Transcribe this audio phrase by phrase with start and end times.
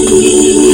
[0.00, 0.70] Times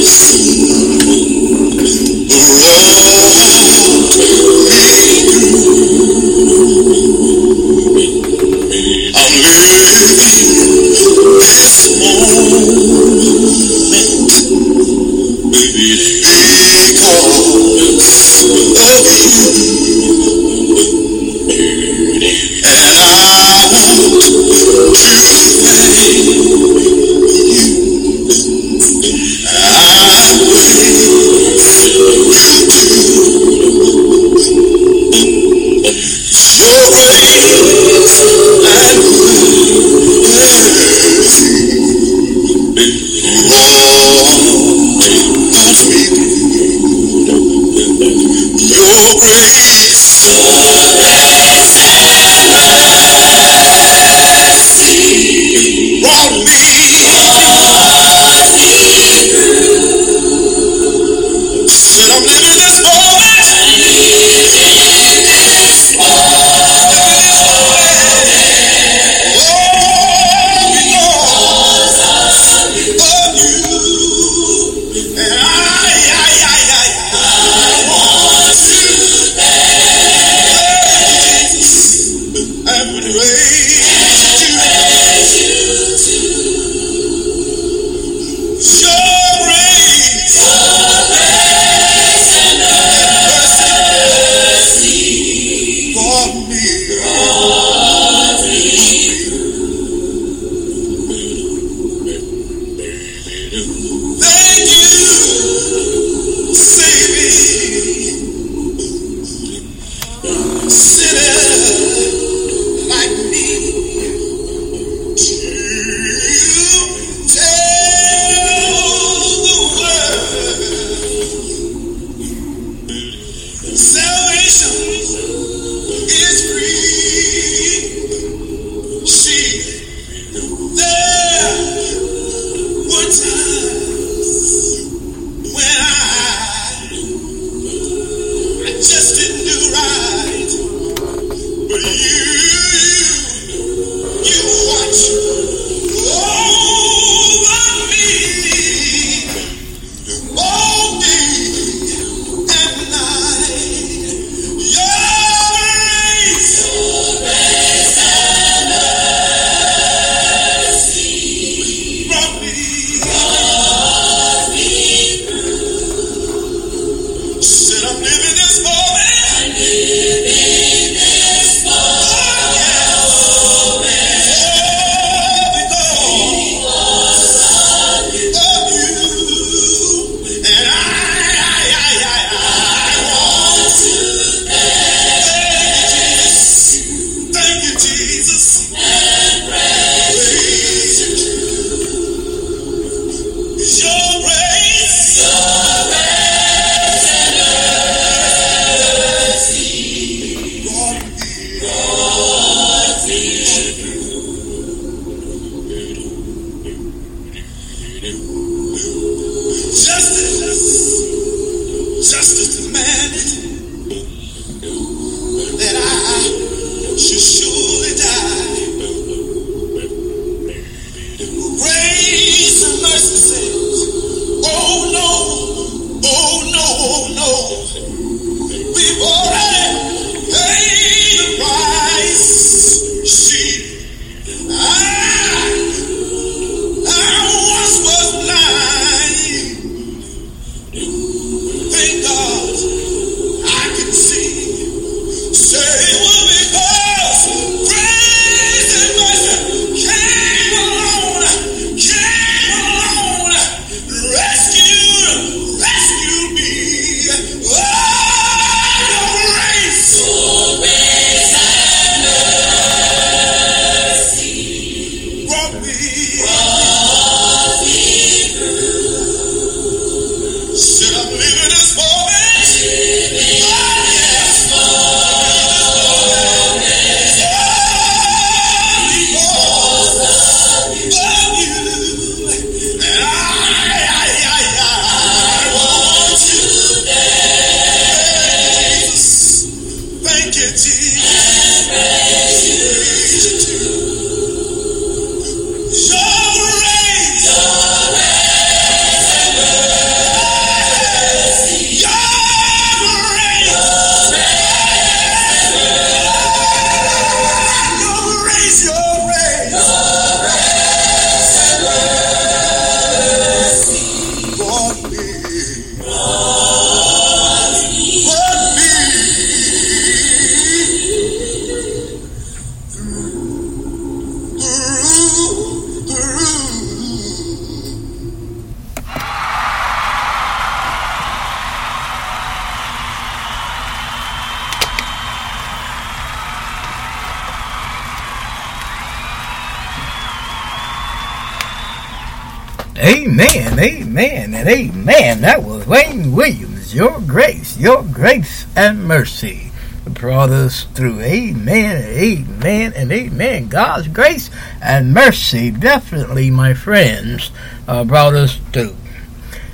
[342.87, 345.21] Amen, amen, and amen.
[345.23, 346.73] That was Wayne Williams.
[346.73, 349.51] Your grace, your grace and mercy
[349.87, 351.01] brought us through.
[351.01, 353.49] Amen, amen, and amen.
[353.49, 354.31] God's grace
[354.63, 357.33] and mercy definitely, my friends,
[357.67, 358.77] uh, brought us through.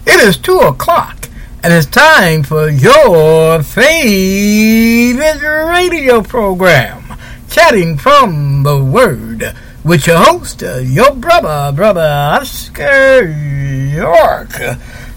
[0.06, 1.30] It is 2 o'clock,
[1.62, 5.40] and it's time for your favorite
[5.70, 7.16] radio program,
[7.48, 14.60] Chatting from the Word with your host, your brother, brother Oscar York,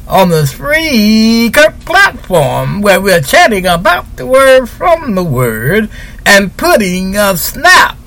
[0.08, 5.90] on the Spreaker platform where we're chatting about the word from the word
[6.26, 7.98] and putting a snap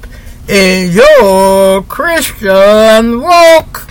[0.48, 3.88] in your Christian walk.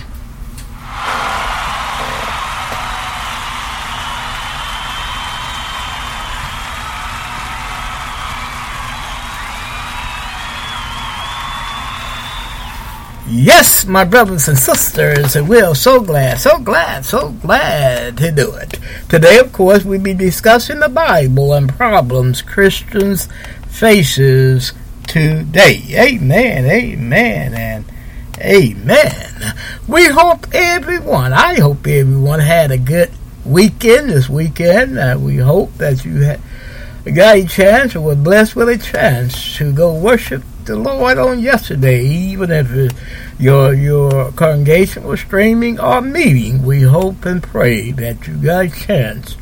[13.40, 18.52] Yes, my brothers and sisters, and we're so glad, so glad, so glad to do
[18.54, 18.80] it.
[19.08, 23.28] Today, of course, we'll be discussing the Bible and problems Christians
[23.68, 24.72] faces
[25.06, 25.80] today.
[25.90, 27.84] Amen, amen, and
[28.40, 29.54] amen.
[29.86, 33.12] We hope everyone, I hope everyone had a good
[33.44, 34.98] weekend this weekend.
[34.98, 36.40] Uh, we hope that you had
[37.14, 41.40] got a chance or were blessed with a chance to go worship the Lord on
[41.40, 42.92] yesterday, even if
[43.38, 46.62] your your congregation was streaming or meeting.
[46.62, 49.36] We hope and pray that you got a chance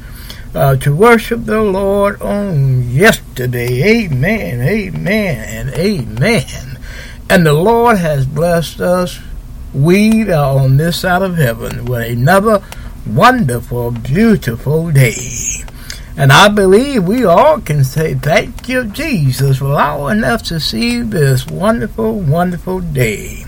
[0.55, 4.05] uh, to worship the Lord on yesterday.
[4.05, 6.79] Amen, amen, and amen.
[7.29, 9.19] And the Lord has blessed us.
[9.75, 12.63] We are on this side of heaven with another
[13.05, 15.65] wonderful, beautiful day.
[16.17, 21.03] And I believe we all can say thank you, Jesus, for allowing us to see
[21.03, 23.45] this wonderful, wonderful day.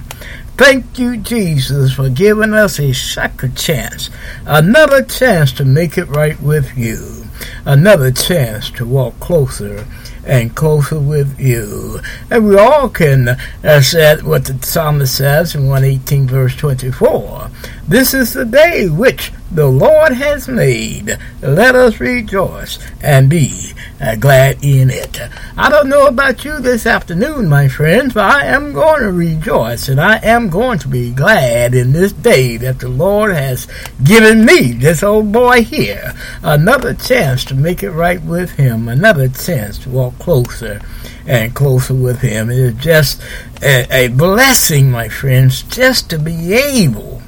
[0.59, 4.11] Thank you, Jesus, for giving us a second chance,
[4.45, 7.25] another chance to make it right with you,
[7.65, 9.87] another chance to walk closer
[10.27, 12.01] and closer with you.
[12.31, 17.51] And we all can, uh, said what the psalmist says in 118 verse 24.
[17.87, 21.19] This is the day which the Lord has made.
[21.41, 25.21] Let us rejoice and be uh, glad in it.
[25.57, 29.89] I don't know about you this afternoon, my friends, but I am going to rejoice
[29.89, 33.67] and I am going to be glad in this day that the Lord has
[34.05, 39.29] given me, this old boy here, another chance to make it right with Him, another
[39.29, 40.81] chance to walk closer
[41.27, 42.51] and closer with Him.
[42.51, 43.23] It is just
[43.63, 47.23] a, a blessing, my friends, just to be able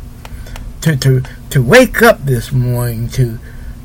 [0.82, 3.38] to, to, to wake up this morning, to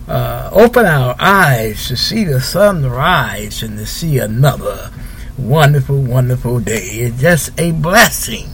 [0.07, 4.91] uh, open our eyes to see the sun rise and to see another
[5.37, 6.83] wonderful, wonderful day.
[6.83, 8.47] It's just a blessing.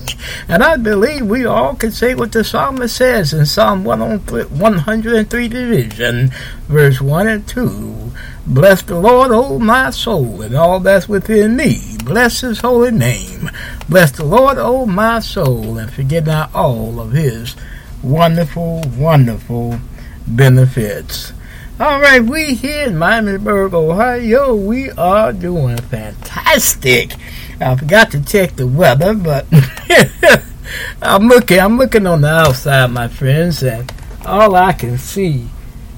[0.48, 6.32] And I believe we all can say what the psalmist says in Psalm 103 division,
[6.68, 8.12] verse 1 and 2.
[8.48, 11.98] Bless the Lord, O my soul, and all that's within me.
[12.04, 13.50] Bless his holy name.
[13.88, 17.56] Bless the Lord, O my soul, and forget not all of his
[18.04, 19.80] wonderful, wonderful
[20.28, 21.34] benefits.
[21.80, 27.16] All right, we here in Miamisburg, Ohio, we are doing fantastic.
[27.60, 29.46] I forgot to check the weather, but
[31.02, 31.60] I'm looking.
[31.60, 33.92] I'm looking on the outside, my friends, and
[34.26, 35.50] all I can see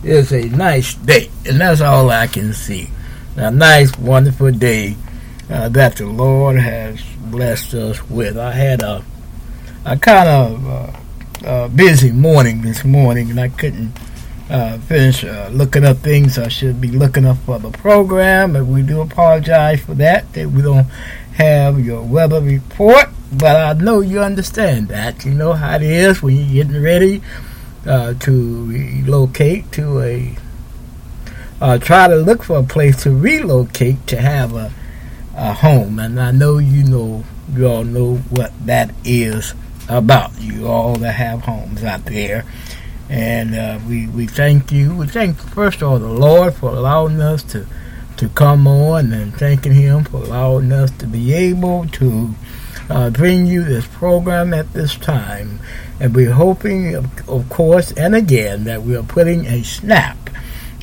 [0.03, 2.89] is a nice day, and that's all I can see.
[3.35, 4.95] A nice, wonderful day
[5.49, 8.37] uh, that the Lord has blessed us with.
[8.37, 9.03] I had a
[9.85, 10.99] a kind of uh,
[11.45, 13.91] uh, busy morning this morning, and I couldn't
[14.49, 18.55] uh, finish uh, looking up things I should be looking up for the program.
[18.55, 20.87] And we do apologize for that, that we don't
[21.35, 23.09] have your weather report.
[23.31, 25.25] But I know you understand that.
[25.25, 27.21] You know how it is when you're getting ready
[27.85, 30.35] uh, to relocate to a,
[31.59, 34.71] uh, try to look for a place to relocate to have a,
[35.35, 35.99] a home.
[35.99, 39.53] And I know you know, you all know what that is
[39.89, 40.39] about.
[40.41, 42.45] You all that have homes out there.
[43.09, 44.95] And uh, we, we thank you.
[44.95, 47.67] We thank, first of all, the Lord for allowing us to,
[48.17, 52.33] to come on and thanking Him for allowing us to be able to
[52.89, 55.59] uh, bring you this program at this time.
[55.99, 60.17] And we're hoping, of, of, course, and again, that we are putting a snap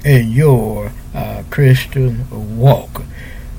[0.04, 3.02] in your uh, Christian walk.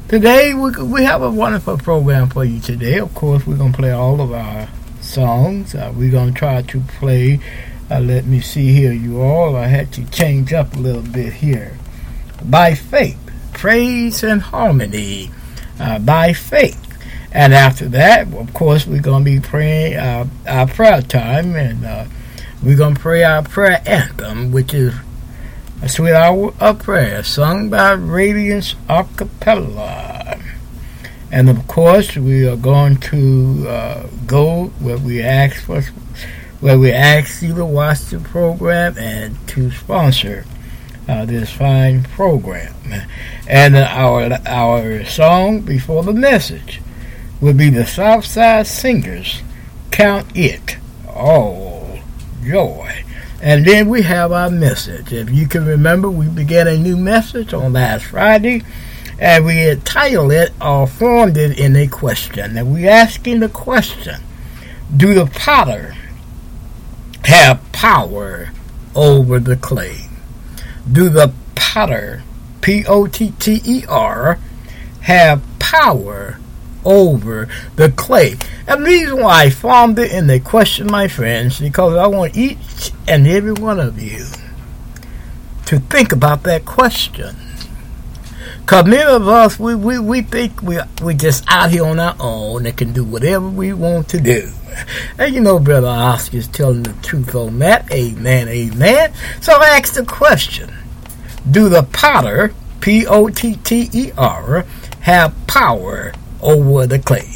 [0.07, 2.99] Today, we, we have a wonderful program for you today.
[2.99, 4.67] Of course, we're going to play all of our
[5.11, 5.75] songs.
[5.75, 7.39] Uh, we're going to try to play
[7.91, 9.57] uh, let me see here, you all.
[9.57, 11.77] I had to change up a little bit here.
[12.41, 13.19] By faith,
[13.51, 15.29] praise and harmony.
[15.77, 16.77] Uh, by faith.
[17.33, 21.57] And after that, of course, we're going to be praying uh, our prayer time.
[21.57, 22.05] And uh,
[22.63, 24.93] we're going to pray our prayer anthem, which is
[25.81, 30.41] a sweet hour of prayer, sung by Radiance Acapella.
[31.31, 35.81] And of course, we are going to uh, go where we ask for,
[36.59, 40.45] where we ask you to watch the program and to sponsor
[41.07, 42.73] uh, this fine program.
[43.47, 46.81] And our our song before the message
[47.39, 49.41] will be the Southside Singers.
[49.89, 51.99] Count it all
[52.43, 53.03] joy.
[53.41, 55.11] And then we have our message.
[55.11, 58.63] If you can remember, we began a new message on last Friday,
[59.21, 62.57] and we had titled it or formed it in a question.
[62.57, 64.19] And we're asking the question
[64.95, 65.95] Do the potter
[67.25, 68.49] have power
[68.95, 70.07] over the clay?
[70.91, 72.23] Do the potter,
[72.61, 74.39] P O T T E R,
[75.01, 76.39] have power
[76.83, 78.37] over the clay.
[78.67, 82.35] And the reason why I formed it in the question, my friends, because I want
[82.35, 84.25] each and every one of you
[85.67, 87.35] to think about that question.
[88.71, 92.15] Because many of us, we, we, we think we, we just out here on our
[92.21, 94.49] own and can do whatever we want to do.
[95.17, 97.91] And you know, Brother Oscar's telling the truth on that.
[97.91, 99.11] Amen, amen.
[99.41, 100.73] So I ask the question
[101.51, 104.65] Do the potter, P O T T E R,
[105.01, 107.29] have power over the clay.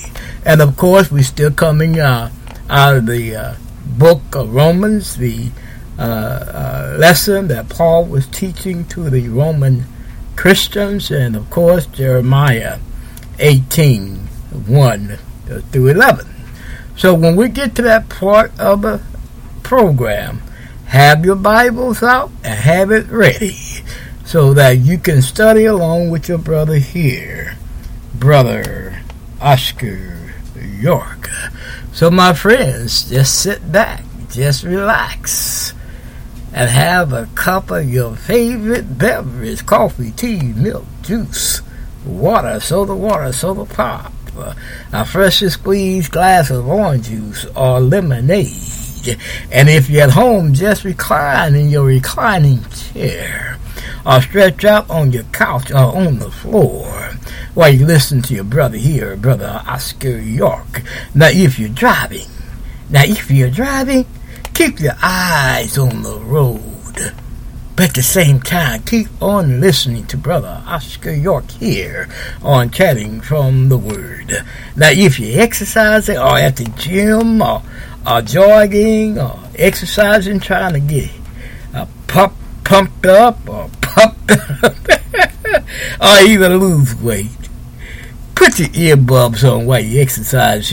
[0.46, 2.32] And of course, we're still coming uh,
[2.70, 5.50] out of the uh, book of Romans, the
[6.00, 9.84] uh, uh, lesson that Paul was teaching to the Roman
[10.36, 12.80] Christians, and of course, Jeremiah
[13.40, 14.18] 18
[14.68, 15.18] 1
[15.72, 16.28] through 11.
[16.98, 19.02] So when we get to that part of the
[19.64, 20.42] program,
[20.88, 23.58] have your Bibles out and have it ready
[24.26, 27.58] so that you can study along with your brother here.
[28.14, 29.02] Brother
[29.42, 30.16] Oscar
[30.86, 31.30] York.
[31.92, 35.74] So, my friends, just sit back, just relax,
[36.56, 41.62] and have a cup of your favorite beverage coffee, tea, milk, juice,
[42.06, 44.14] water, soda water, soda pop,
[44.94, 49.20] a freshly squeezed glass of orange juice or lemonade.
[49.52, 53.60] And if you're at home, just recline in your reclining chair
[54.06, 56.86] or stretch out on your couch or on the floor
[57.54, 60.84] while you listen to your brother here, brother Oscar York.
[61.14, 62.28] Now, if you're driving,
[62.90, 64.06] now if you're driving,
[64.56, 66.62] keep your eyes on the road.
[67.76, 72.08] But at the same time, keep on listening to Brother Oscar York here
[72.42, 74.46] on Chatting from the Word.
[74.78, 77.64] Now, if you're exercising or at the gym or,
[78.10, 81.12] or jogging or exercising, trying to get
[81.74, 82.34] uh, pump,
[82.64, 84.76] pumped up or pumped up,
[86.02, 87.28] or even lose weight,
[88.36, 90.70] put your earbuds on while you exercise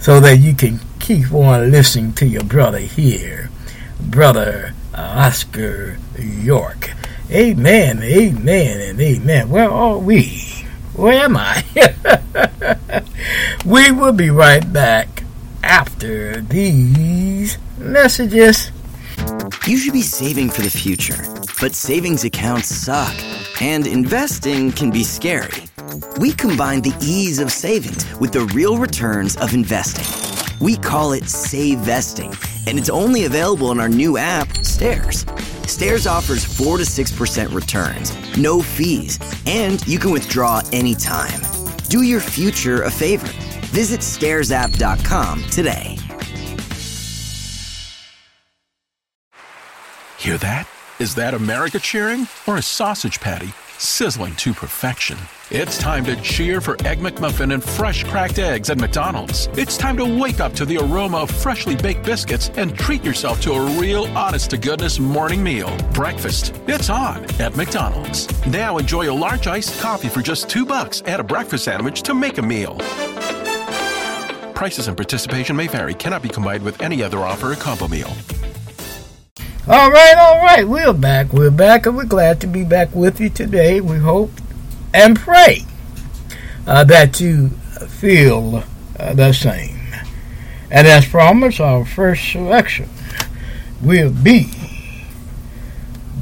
[0.00, 3.48] so that you can keep on listening to your brother here,
[4.00, 6.90] Brother Oscar York.
[7.30, 9.48] Amen, amen, and amen.
[9.48, 10.24] Where are we?
[10.94, 11.62] Where am I?
[13.64, 15.22] we will be right back
[15.62, 18.72] after these messages.
[19.64, 21.22] You should be saving for the future,
[21.60, 23.14] but savings accounts suck,
[23.62, 25.68] and investing can be scary.
[26.18, 30.35] We combine the ease of savings with the real returns of investing.
[30.60, 32.34] We call it Save Vesting,
[32.66, 35.26] and it's only available in our new app, Stairs.
[35.66, 41.40] Stairs offers 4 to 6% returns, no fees, and you can withdraw anytime.
[41.88, 43.26] Do your future a favor.
[43.66, 45.98] Visit stairsapp.com today.
[50.18, 50.68] Hear that?
[50.98, 55.18] Is that America cheering or a sausage patty sizzling to perfection?
[55.52, 59.46] It's time to cheer for Egg McMuffin and fresh cracked eggs at McDonald's.
[59.52, 63.40] It's time to wake up to the aroma of freshly baked biscuits and treat yourself
[63.42, 65.70] to a real honest to goodness morning meal.
[65.94, 66.52] Breakfast.
[66.66, 68.26] It's on at McDonald's.
[68.44, 71.00] Now enjoy a large iced coffee for just two bucks.
[71.06, 72.76] Add a breakfast sandwich to make a meal.
[74.52, 75.94] Prices and participation may vary.
[75.94, 78.12] Cannot be combined with any other offer or combo meal.
[79.68, 80.66] All right, all right.
[80.66, 81.32] We're back.
[81.32, 83.80] We're back, and we're glad to be back with you today.
[83.80, 84.30] We hope
[84.96, 85.62] and pray
[86.66, 87.50] uh, that you
[88.00, 88.64] feel
[88.98, 89.78] uh, the same.
[90.70, 92.88] And as promised, our first selection
[93.82, 94.50] will be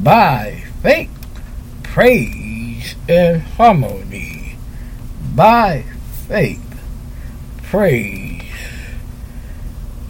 [0.03, 1.09] by faith,
[1.85, 4.57] praise, and harmony.
[5.37, 5.85] By
[6.27, 6.61] faith,
[7.63, 8.43] praise,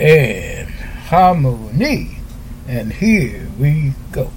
[0.01, 2.19] and harmony.
[2.67, 4.31] And here we go.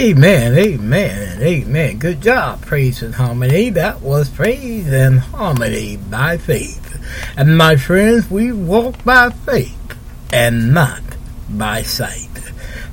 [0.00, 1.98] Amen, amen, amen.
[1.98, 3.68] Good job, praise and harmony.
[3.68, 6.98] That was praise and harmony by faith.
[7.36, 9.98] And my friends, we walk by faith
[10.32, 11.02] and not
[11.50, 12.30] by sight.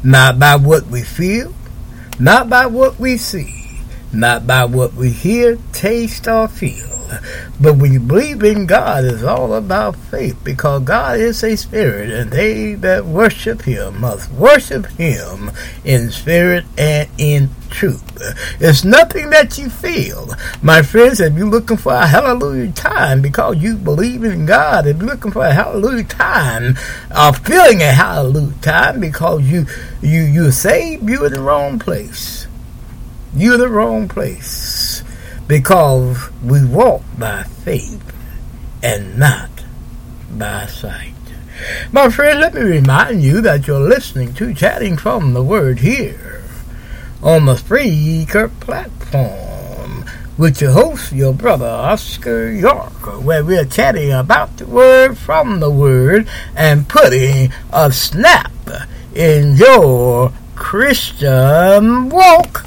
[0.03, 1.53] Not by what we feel,
[2.19, 3.79] not by what we see,
[4.11, 6.96] not by what we hear, taste, or feel
[7.59, 12.09] but when you believe in God, it's all about faith because God is a spirit,
[12.11, 15.51] and they that worship Him must worship Him
[15.83, 18.03] in spirit and in truth.
[18.59, 20.29] It's nothing that you feel.
[20.61, 24.97] My friends, if you're looking for a hallelujah time because you believe in God, if
[24.97, 26.77] you're looking for a hallelujah time,
[27.15, 29.65] or feeling a hallelujah time because you
[30.01, 32.47] you you're saved, you're in the wrong place.
[33.35, 34.96] You're in the wrong place
[35.47, 38.03] because we walk by faith
[38.83, 39.49] and not
[40.31, 41.13] by sight.
[41.91, 46.43] My friend, let me remind you that you're listening to Chatting from the Word here
[47.23, 50.05] on the Spreaker platform
[50.37, 55.71] with your host, your brother Oscar York, where we're chatting about the Word from the
[55.71, 58.51] Word and putting a snap
[59.15, 62.65] in your Christian walk.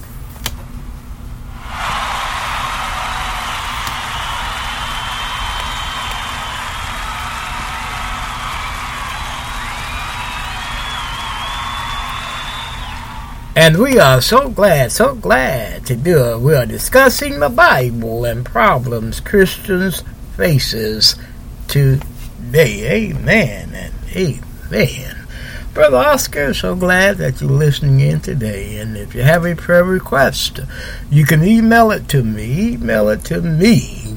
[13.56, 16.40] And we are so glad, so glad to do it.
[16.40, 20.04] We are discussing the Bible and problems Christians
[20.36, 21.16] faces
[21.66, 23.08] today.
[23.10, 25.26] Amen and amen.
[25.74, 28.76] Brother Oscar, so glad that you're listening in today.
[28.78, 30.60] And if you have a prayer request,
[31.10, 32.74] you can email it to me.
[32.74, 34.16] Email it to me.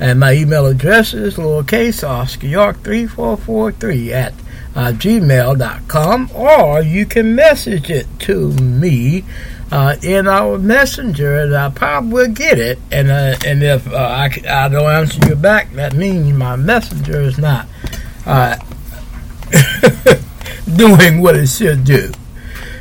[0.00, 4.34] And my email address is lowercase Oscar York 3443 at
[4.74, 9.24] uh, gmail.com or you can message it to me
[9.70, 12.78] uh, in our messenger and I probably will get it.
[12.90, 17.20] And uh, and if uh, I, I don't answer you back that means my messenger
[17.20, 17.66] is not
[18.26, 18.56] uh,
[20.76, 22.12] doing what it should do.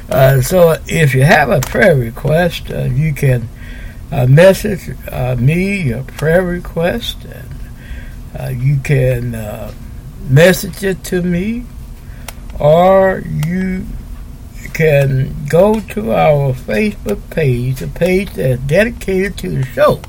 [0.10, 3.48] Uh, so if you have a prayer request you can
[4.28, 4.90] message
[5.40, 7.18] me your prayer request
[8.34, 9.32] and you can
[10.30, 11.66] message it to me
[12.62, 13.84] or you
[14.74, 20.00] can go to our Facebook page, a page that's dedicated to the show,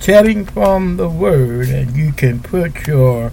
[0.00, 3.30] Chatting from the Word, and you can put your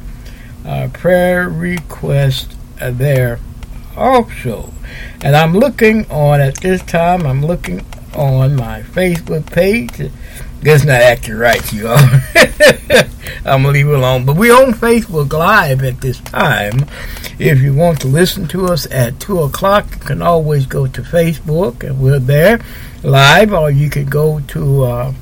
[0.65, 3.39] uh, prayer request there
[3.95, 4.73] also.
[5.21, 10.11] And I'm looking on at this time, I'm looking on my Facebook page.
[10.61, 11.97] That's not acting right, you all.
[13.45, 14.25] I'm gonna leave it alone.
[14.25, 16.85] But we're on Facebook Live at this time.
[17.39, 21.01] If you want to listen to us at two o'clock, you can always go to
[21.01, 22.59] Facebook and we're there
[23.03, 25.13] live, or you can go to uh,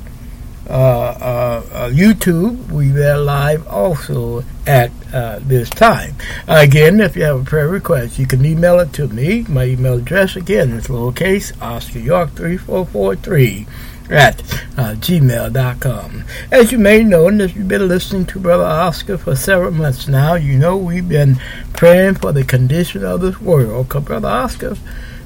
[0.68, 2.70] uh, uh, uh YouTube.
[2.72, 6.16] We're there live also at uh, this time.
[6.48, 9.44] Again, if you have a prayer request, you can email it to me.
[9.48, 13.68] My email address again is lowercase Oscar York three four four three
[14.10, 14.40] at
[14.76, 16.24] uh, gmail.com.
[16.50, 20.08] As you may know, and if you've been listening to Brother Oscar for several months
[20.08, 21.36] now, you know we've been
[21.74, 24.74] praying for the condition of this world because Brother Oscar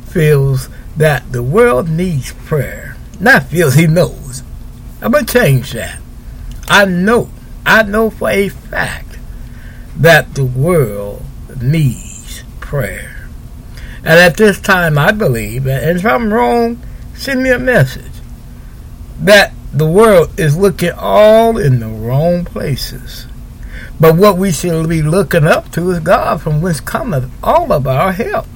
[0.07, 2.97] feels that the world needs prayer.
[3.21, 4.43] Not feels, he knows.
[5.01, 6.01] I'm going to change that.
[6.69, 7.31] I know,
[7.65, 9.19] I know for a fact
[9.97, 11.23] that the world
[11.61, 13.29] needs prayer.
[13.99, 16.83] And at this time, I believe, and if I'm wrong,
[17.15, 18.12] send me a message
[19.23, 23.27] that the world is looking all in the wrong places.
[23.99, 27.87] But what we should be looking up to is God, from whence cometh all of
[27.87, 28.47] our help.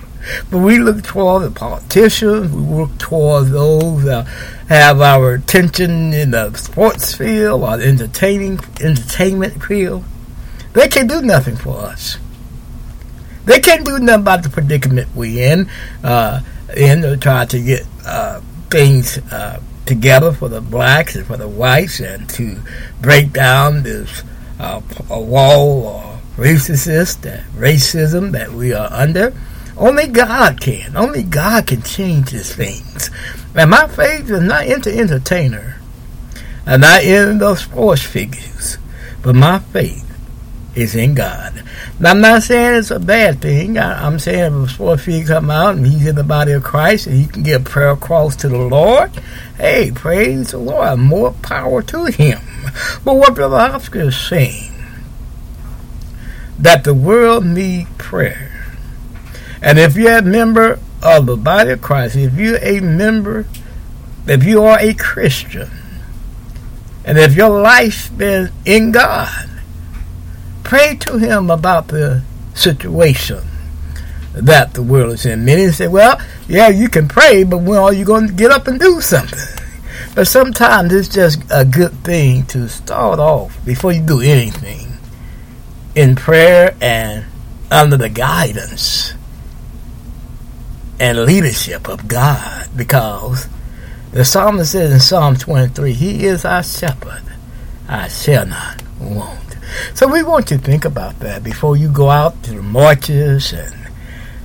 [0.51, 4.27] But we look toward the politicians, we look toward those that
[4.69, 10.05] have our attention in the sports field or the entertaining entertainment field.
[10.73, 12.19] They can't do nothing for us.
[13.45, 15.71] They can't do nothing about the predicament we in,
[16.03, 16.41] uh,
[16.77, 21.49] in to try to get uh, things uh, together for the blacks and for the
[21.49, 22.61] whites and to
[23.01, 24.23] break down this
[24.59, 27.23] uh, a wall of racist
[27.55, 29.33] racism that we are under.
[29.77, 30.97] Only God can.
[30.97, 33.11] Only God can change these things.
[33.55, 35.81] And my faith is not into entertainer
[36.67, 38.79] and not in those sports figures,
[39.23, 40.06] but my faith
[40.77, 41.65] is in God.
[41.99, 43.79] Now, I'm not saying it's a bad thing.
[43.79, 47.17] I, am saying if a come out and he's in the body of Christ and
[47.17, 49.11] he can get prayer across to the Lord,
[49.57, 52.41] hey, praise the Lord, more power to him.
[53.05, 54.73] But what Brother Oscar is saying,
[56.59, 58.53] that the world need prayer.
[59.63, 63.47] And if you're a member of the body of Christ, if you're a member
[64.27, 65.71] if you are a Christian,
[67.05, 69.49] and if your life been in God,
[70.67, 72.23] pray to Him about the
[72.55, 73.43] situation
[74.35, 75.45] that the world is in.
[75.45, 78.67] Many say, well, yeah, you can pray, but when are you going to get up
[78.67, 79.39] and do something?
[80.17, 84.89] But sometimes it's just a good thing to start off before you do anything
[85.95, 87.25] in prayer and
[87.71, 89.15] under the guidance
[90.99, 93.47] and leadership of God because
[94.11, 97.23] the psalmist says in Psalm 23, He is our shepherd,
[97.89, 99.46] I shall not want.
[99.95, 103.53] So we want you to think about that before you go out to the marches
[103.53, 103.75] and,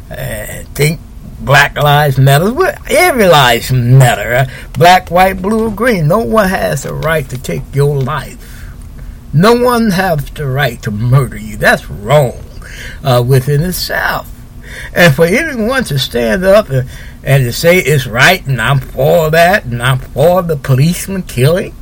[0.09, 0.99] and think
[1.39, 2.53] Black Lives Matter.
[2.53, 4.45] Well, Every lives matter.
[4.73, 6.07] Black, white, blue, or green.
[6.07, 8.47] No one has the right to take your life.
[9.33, 11.57] No one has the right to murder you.
[11.57, 12.43] That's wrong
[13.03, 14.29] uh, within itself.
[14.93, 16.89] And for anyone to stand up and,
[17.23, 21.75] and to say it's right and I'm for that and I'm for the policeman killing,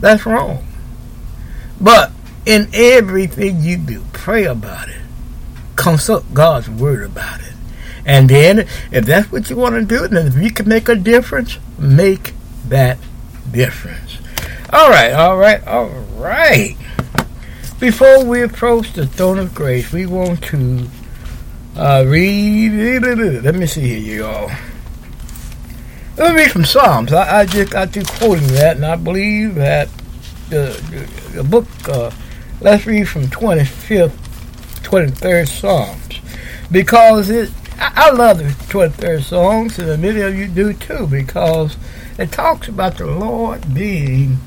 [0.00, 0.66] that's wrong.
[1.80, 2.12] But
[2.48, 5.02] in everything you do, pray about it.
[5.76, 7.52] Consult God's word about it.
[8.06, 10.96] And then, if that's what you want to do, then if you can make a
[10.96, 12.32] difference, make
[12.68, 12.96] that
[13.52, 14.16] difference.
[14.72, 16.74] All right, all right, all right.
[17.78, 20.88] Before we approach the throne of grace, we want to
[21.76, 23.02] uh, read.
[23.44, 24.50] Let me see here, y'all.
[26.16, 27.12] Let me read from Psalms.
[27.12, 29.90] I, I just got you quoting that, and I believe that
[30.48, 31.66] the, the, the book.
[31.86, 32.10] Uh,
[32.60, 34.16] let's read from 25th,
[34.82, 36.20] 23rd Psalms,
[36.70, 37.50] because it.
[37.80, 41.76] I, love the 23rd Psalms, and many of you do too, because
[42.18, 44.38] it talks about the Lord being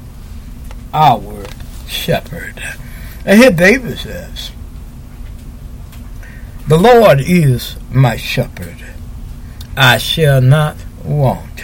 [0.93, 1.45] our
[1.87, 2.61] shepherd.
[3.25, 4.51] And here David says,
[6.67, 8.83] The Lord is my shepherd.
[9.77, 11.63] I shall not want.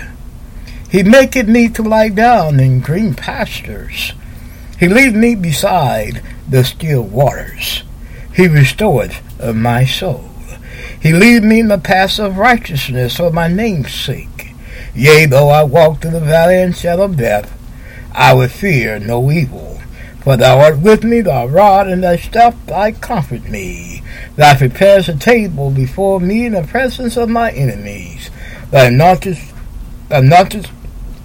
[0.89, 4.13] He maketh me to lie down in green pastures.
[4.79, 7.83] He leadeth me beside the still waters.
[8.33, 9.21] He restoreth
[9.53, 10.29] my soul.
[11.01, 14.53] He leadeth me in the paths of righteousness for my name's sake.
[14.95, 17.53] Yea, though I walk through the valley and shadow of death,
[18.13, 19.77] I will fear no evil
[20.27, 24.03] for thou art with me, thy rod and thy staff, thy comfort me.
[24.35, 28.29] Thou preparest a table before me in the presence of my enemies.
[28.69, 29.53] Thou anointest,
[30.09, 30.69] anointest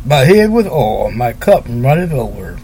[0.04, 2.60] my head with oil, my cup runneth over.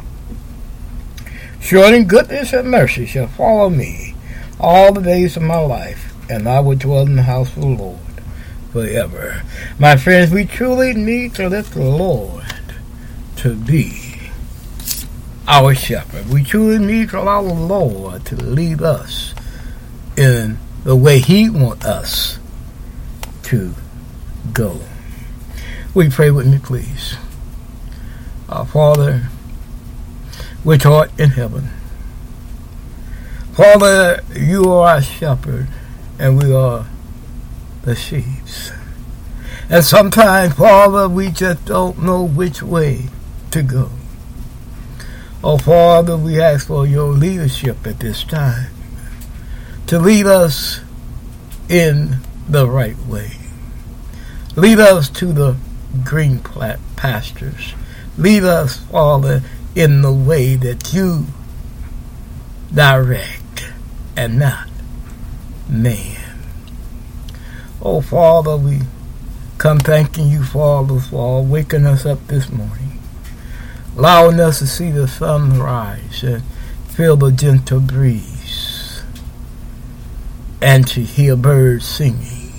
[1.61, 4.15] Surely goodness and mercy shall follow me
[4.61, 7.69] all the days of my life, and I will dwell in the house of the
[7.69, 7.99] Lord
[8.73, 9.43] forever.
[9.79, 12.45] My friends, we truly need to let the Lord
[13.37, 14.31] to be
[15.47, 16.29] our shepherd.
[16.29, 19.35] We truly need to allow the Lord to lead us
[20.17, 22.39] in the way He wants us
[23.45, 23.75] to
[24.53, 24.81] go.
[25.95, 27.17] We pray with me, please?
[28.49, 29.29] Our Father,
[30.65, 31.69] which art in heaven.
[33.53, 35.69] Father, you are our shepherd,
[36.19, 36.87] and we are
[37.83, 38.25] the sheep.
[39.71, 43.09] And sometimes, Father, we just don't know which way
[43.51, 43.91] to go.
[45.43, 48.71] Oh, Father, we ask for your leadership at this time
[49.87, 50.81] to lead us
[51.69, 52.17] in
[52.49, 53.33] the right way.
[54.57, 55.57] Lead us to the
[56.05, 56.41] green
[56.97, 57.75] pastures.
[58.17, 59.43] Lead us, Father,
[59.79, 61.27] in the way that you
[62.75, 63.73] direct
[64.17, 64.69] and not
[65.69, 66.39] man.
[67.81, 68.81] Oh, Father, we
[69.59, 72.89] come thanking you, Father, for waking us up this morning
[73.99, 76.41] allowing us to see the sun rise and
[76.87, 79.03] feel the gentle breeze
[80.63, 82.53] and to hear birds singing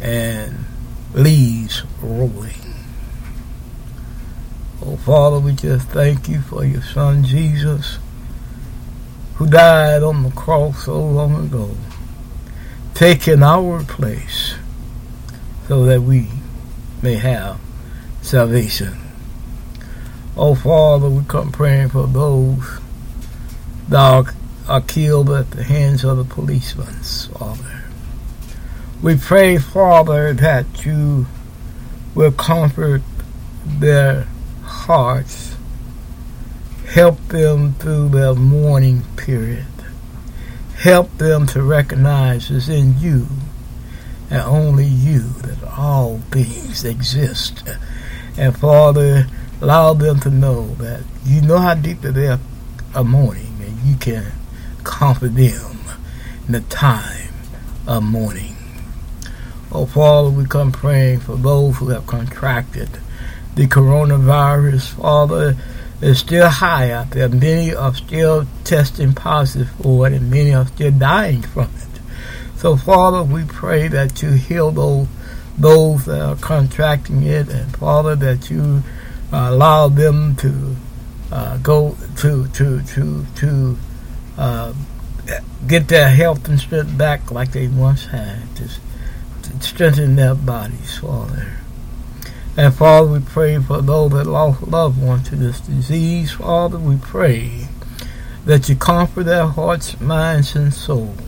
[0.00, 0.64] and
[1.14, 2.65] leaves rolling.
[4.88, 7.98] Oh, Father, we just thank you for your Son Jesus
[9.34, 11.74] who died on the cross so long ago,
[12.94, 14.54] taking our place
[15.66, 16.28] so that we
[17.02, 17.58] may have
[18.22, 18.96] salvation.
[20.36, 22.78] Oh, Father, we come praying for those
[23.88, 24.32] that
[24.68, 26.94] are, killed at the hands of the policemen,
[27.36, 27.82] Father.
[29.02, 31.26] We pray, Father, that you
[32.14, 33.02] will comfort
[33.66, 34.28] their
[34.66, 35.56] hearts,
[36.88, 39.66] help them through their mourning period,
[40.76, 43.26] help them to recognize it's in you
[44.30, 47.62] and only you that all things exist.
[48.36, 49.26] And Father,
[49.60, 54.32] allow them to know that you know how deep they are mourning and you can
[54.84, 55.78] comfort them
[56.46, 57.32] in the time
[57.86, 58.56] of mourning.
[59.72, 62.88] Oh, Father, we come praying for those who have contracted
[63.56, 64.92] the coronavirus.
[64.94, 65.56] Father,
[66.00, 67.28] it's still high out there.
[67.28, 72.00] Many are still testing positive for it, and many are still dying from it.
[72.58, 75.08] So, Father, we pray that you heal those
[75.58, 78.82] those that are contracting it, and Father, that you
[79.32, 80.76] uh, allow them to
[81.32, 83.78] uh, go to to to to
[84.36, 84.74] uh,
[85.66, 88.68] get their health and strength back like they once had, to,
[89.42, 91.56] to strengthen their bodies, Father.
[92.58, 96.32] And Father, we pray for those that lost loved ones to this disease.
[96.32, 97.68] Father, we pray
[98.46, 101.18] that you comfort their hearts, minds, and souls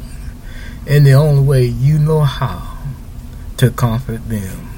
[0.87, 2.79] in the only way you know how
[3.59, 4.71] to comfort them.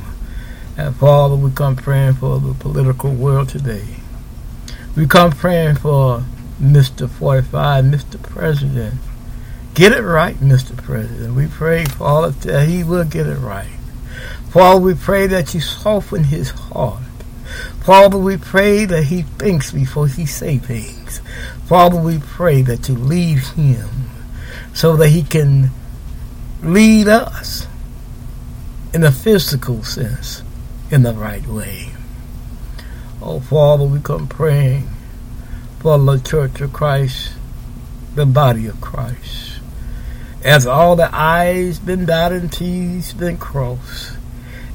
[0.76, 3.84] And Father, we come praying for the political world today.
[4.96, 6.24] We come praying for
[6.60, 7.08] Mr.
[7.08, 8.20] 45, Mr.
[8.20, 8.94] President.
[9.74, 10.76] Get it right, Mr.
[10.76, 11.36] President.
[11.36, 13.70] We pray, Father, that he will get it right.
[14.50, 17.02] Father, we pray that you soften his heart.
[17.84, 21.20] Father, we pray that he thinks before he say things.
[21.66, 23.88] Father, we pray that you lead him
[24.74, 25.70] so that he can
[26.62, 27.68] lead us
[28.92, 30.42] in a physical sense
[30.90, 31.90] in the right way.
[33.22, 34.88] Oh, Father, we come praying
[35.78, 37.34] for the Church of Christ,
[38.16, 39.60] the body of Christ.
[40.42, 44.16] As all the I's been dotted and T's been crossed,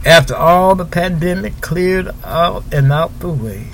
[0.06, 3.68] after all the pandemic cleared out and out the way,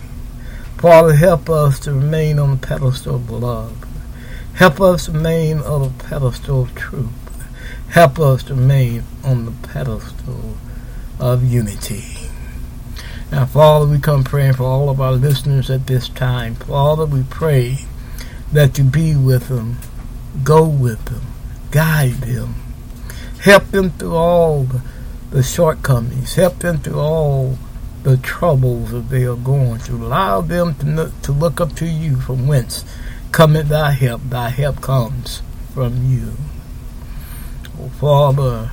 [0.78, 3.86] Father, help us to remain on the pedestal of love.
[4.56, 7.10] Help us remain on the pedestal of truth.
[7.90, 10.56] Help us to remain on the pedestal
[11.20, 12.30] of unity.
[13.32, 16.56] Now, Father, we come praying for all of our listeners at this time.
[16.56, 17.80] Father, we pray
[18.52, 19.78] that you be with them,
[20.44, 21.22] go with them,
[21.72, 22.56] guide them,
[23.42, 24.82] help them through all the
[25.32, 27.58] the shortcomings, help them through all
[28.04, 30.06] the troubles that they are going through.
[30.06, 32.86] Allow them to, to look up to you from whence
[33.32, 34.22] cometh thy help.
[34.30, 35.42] Thy help comes
[35.74, 36.34] from you.
[37.80, 38.72] Oh, Father,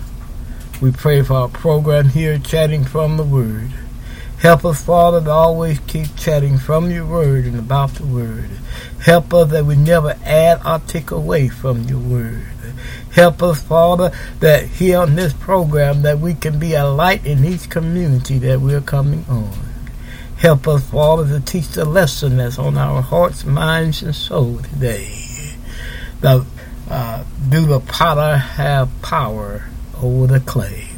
[0.82, 3.70] we pray for our program here, Chatting from the Word.
[4.40, 8.50] Help us, Father, to always keep chatting from your Word and about the Word.
[9.04, 12.46] Help us that we never add or take away from your Word.
[13.12, 17.44] Help us, Father, that here on this program that we can be a light in
[17.44, 19.52] each community that we're coming on.
[20.38, 25.54] Help us, Father, to teach the lesson that's on our hearts, minds, and soul today.
[26.20, 26.46] The,
[26.88, 29.64] uh, do the potter have power
[30.00, 30.88] over the clay?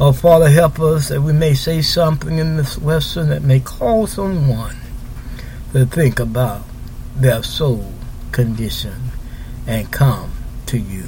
[0.00, 4.12] Oh, Father, help us that we may say something in this lesson that may cause
[4.12, 4.76] someone
[5.72, 6.62] to think about
[7.14, 7.92] their soul
[8.32, 8.94] condition
[9.66, 10.29] and come
[10.70, 11.04] to you.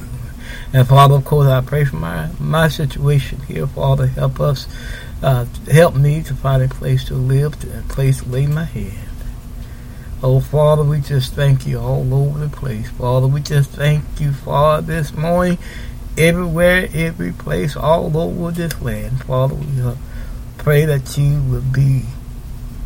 [0.73, 3.67] And Father, of course, I pray for my, my situation here.
[3.67, 4.67] Father, help us,
[5.23, 9.09] uh, help me to find a place to live, a place to lay my head.
[10.23, 12.89] Oh, Father, we just thank you all over the place.
[12.91, 15.59] Father, we just thank you, Father, this morning,
[16.17, 19.25] everywhere, every place, all over this land.
[19.25, 19.97] Father, we uh,
[20.59, 22.05] pray that you will be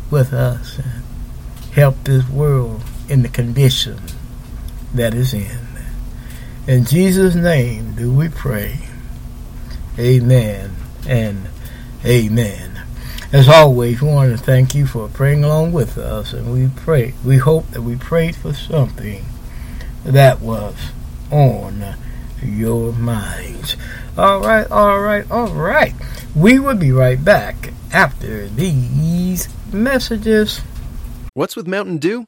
[0.09, 1.03] with us and
[1.73, 3.99] help this world in the condition
[4.93, 5.66] that is in.
[6.67, 8.79] In Jesus' name do we pray.
[9.97, 10.75] Amen
[11.07, 11.47] and
[12.03, 12.81] amen.
[13.31, 17.13] As always, we want to thank you for praying along with us, and we pray.
[17.23, 19.23] We hope that we prayed for something
[20.03, 20.75] that was
[21.31, 21.95] on
[22.43, 23.77] your minds.
[24.17, 25.93] All right, all right, all right.
[26.35, 30.59] We will be right back after these messages.
[31.33, 32.27] What's with Mountain Dew?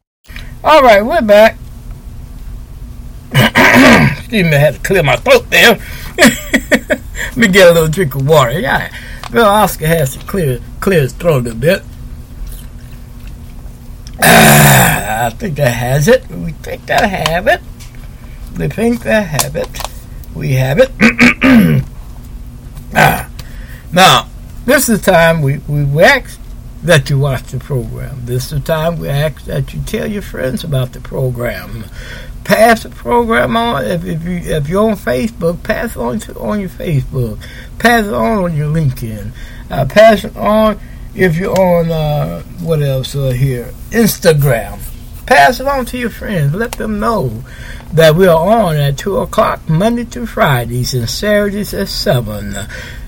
[0.63, 1.57] All right, we're back.
[4.19, 5.81] Excuse me, I had to clear my throat there.
[6.19, 8.59] Let me get a little drink of water.
[8.59, 8.95] Yeah,
[9.31, 11.81] Bill Oscar has to clear clear his throat a bit.
[14.23, 16.29] Ah, I think that has it.
[16.29, 17.61] We think that have it.
[18.55, 19.67] We think that have it.
[20.35, 20.91] We have it.
[22.95, 23.31] ah.
[23.91, 24.29] Now,
[24.65, 26.39] this is the time we, we ask
[26.83, 28.25] that you watch the program.
[28.25, 31.85] This is the time we ask that you tell your friends about the program.
[32.43, 33.85] pass the program on.
[33.85, 37.39] If, if you if you're on Facebook, pass it on to on your Facebook.
[37.79, 39.31] Pass it on on your LinkedIn.
[39.69, 40.79] Uh, pass it on
[41.13, 44.79] if you're on uh, what else uh, here Instagram.
[45.25, 46.53] Pass it on to your friends.
[46.53, 47.43] Let them know
[47.93, 52.55] that we are on at two o'clock Monday through Fridays and Saturdays at seven.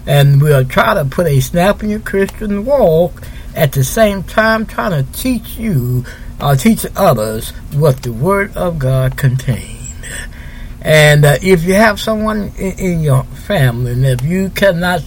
[0.06, 3.22] And we'll try to put a snap in your Christian walk
[3.56, 6.06] at the same time trying to teach you
[6.42, 9.80] or teach others what the Word of God contains.
[10.82, 15.02] And uh, if you have someone in, in, your family, and if you cannot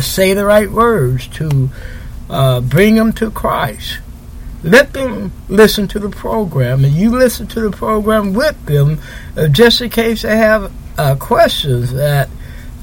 [0.00, 1.70] say the right words to
[2.30, 3.98] uh, bring them to Christ,
[4.62, 9.00] let them listen to the program, and you listen to the program with them,
[9.36, 12.28] uh, just in case they have uh, questions that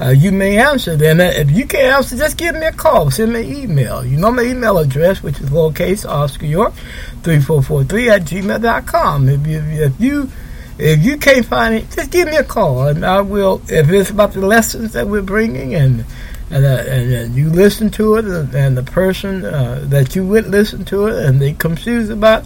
[0.00, 1.20] uh, you may answer them.
[1.20, 3.10] If you can't answer, just give me a call.
[3.10, 4.04] Send me an email.
[4.04, 6.74] You know my email address, which is lowercase Oscar York
[7.22, 9.28] 3443 at gmail.com.
[9.28, 10.30] If you, if you
[10.78, 13.62] if you can't find it, just give me a call, and I will.
[13.68, 16.04] If it's about the lessons that we're bringing, and
[16.50, 20.26] and, uh, and uh, you listen to it, and, and the person uh, that you
[20.26, 22.44] would listen to it, and they confused about,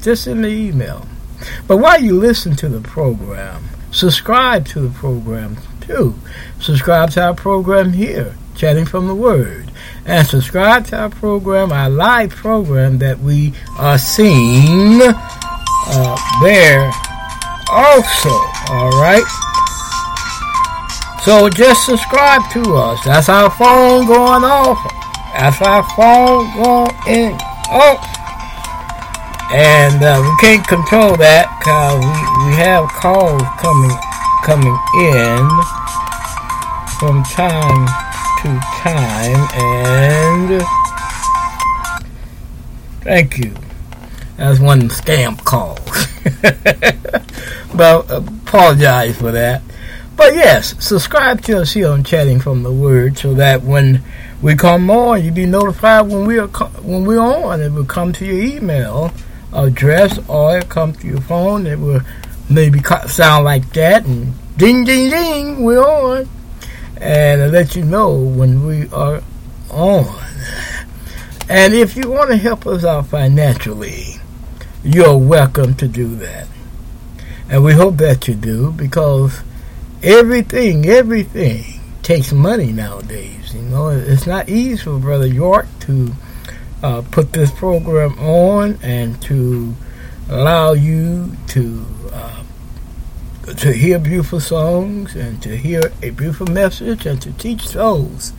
[0.00, 1.06] just send me an email.
[1.66, 5.56] But while you listen to the program, subscribe to the program
[5.86, 6.14] too.
[6.60, 9.70] Subscribe to our program here, Chatting from the Word.
[10.06, 16.90] And subscribe to our program, our live program that we are seeing uh, there
[17.70, 18.30] also.
[18.70, 19.24] Alright?
[21.24, 23.02] So just subscribe to us.
[23.04, 24.78] That's our phone going off.
[25.32, 27.34] That's our phone going
[27.70, 28.04] off.
[29.50, 32.12] And uh, we can't control that because we,
[32.44, 33.96] we have calls coming
[34.44, 35.48] coming in
[36.98, 37.86] from time
[38.42, 40.62] to time and
[43.00, 43.54] thank you.
[44.36, 45.78] That's one scam call.
[47.74, 49.62] but uh, apologize for that.
[50.14, 54.02] But yes subscribe to us here on chatting from the word so that when
[54.42, 57.62] we come on you'll be notified when we are when we're on.
[57.62, 59.10] It will come to your email
[59.54, 61.66] address or it come to your phone.
[61.66, 62.02] It will
[62.48, 66.28] maybe sound like that and ding ding ding we're on.
[66.96, 69.22] And I let you know when we are
[69.70, 70.22] on.
[71.48, 74.14] And if you want to help us out financially
[74.86, 76.46] you're welcome to do that.
[77.48, 79.40] And we hope that you do because
[80.02, 83.88] everything everything takes money nowadays you know.
[83.88, 86.12] It's not easy for brother york to
[86.82, 89.74] uh, put this program on and to
[90.28, 91.86] allow you to
[93.44, 98.32] to hear beautiful songs and to hear a beautiful message and to teach those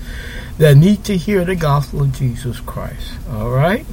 [0.58, 3.14] that need to hear the gospel of Jesus Christ.
[3.30, 3.86] All right?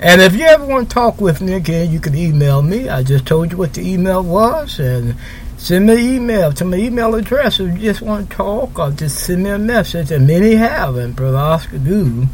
[0.00, 2.88] And if you ever want to talk with me again, you can email me.
[2.88, 5.16] I just told you what the email was and
[5.56, 8.92] send me an email to my email address if you just want to talk or
[8.92, 10.10] just send me a message.
[10.10, 12.28] And many have, and Brother Oscar do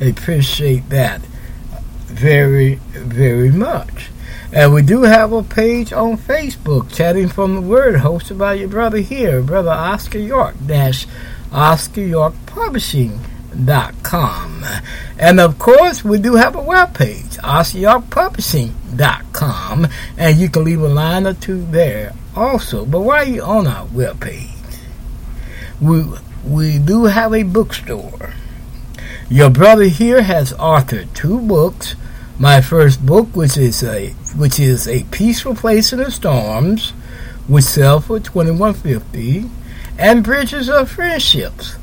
[0.00, 1.20] appreciate that
[2.06, 4.10] very, very much.
[4.54, 8.68] And we do have a page on Facebook, Chatting from the Word, hosted by your
[8.68, 11.08] brother here, Brother Oscar York, dash
[11.50, 13.18] Oscar York Publishing.
[13.64, 14.64] Dot com.
[15.16, 19.86] And of course, we do have a webpage, OscarYorkPublishing.com,
[20.18, 22.84] and you can leave a line or two there also.
[22.84, 24.50] But while you're on our webpage,
[25.80, 26.02] we,
[26.44, 28.34] we do have a bookstore.
[29.30, 31.94] Your brother here has authored two books
[32.38, 36.90] my first book, which is a which is a peaceful place in the storms,
[37.46, 39.50] which sell for twenty one fifty,
[39.98, 41.74] and Bridges of Friendships,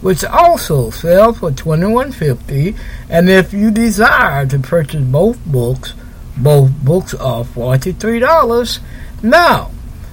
[0.00, 2.74] which also sell for twenty one fifty.
[3.08, 5.94] And if you desire to purchase both books,
[6.36, 8.80] both books are forty three dollars.
[9.22, 9.70] Now,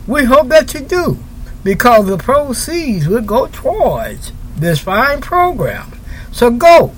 [0.08, 1.18] we hope that you do,
[1.64, 5.92] because the proceeds will go towards this fine program.
[6.32, 6.94] So go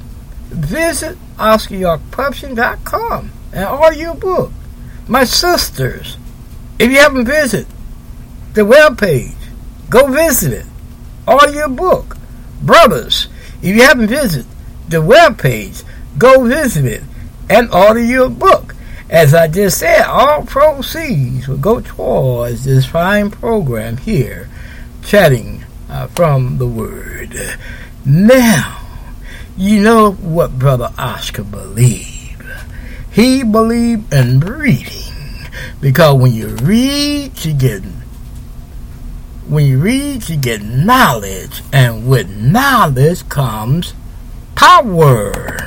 [0.50, 4.52] visit OscarYorkPublishing.com and order your book.
[5.08, 6.18] My sisters,
[6.80, 7.68] if you haven't visited
[8.54, 9.36] the webpage,
[9.89, 10.66] go visit it.
[11.28, 12.18] Order your book.
[12.62, 13.28] Brothers,
[13.62, 14.49] if you haven't visited
[14.88, 15.84] the webpage,
[16.18, 17.04] go visit it
[17.49, 18.76] and order your book.
[19.10, 24.49] As I just said, all proceeds will go towards this fine program here,
[25.04, 27.36] chatting uh, from the Word.
[28.06, 28.82] Now,
[29.58, 32.12] you know what Brother Oscar believed?
[33.14, 35.14] He believed in reading.
[35.80, 37.84] Because when you read, you get
[39.47, 43.93] when you read, you get knowledge, and with knowledge comes
[44.55, 45.62] power.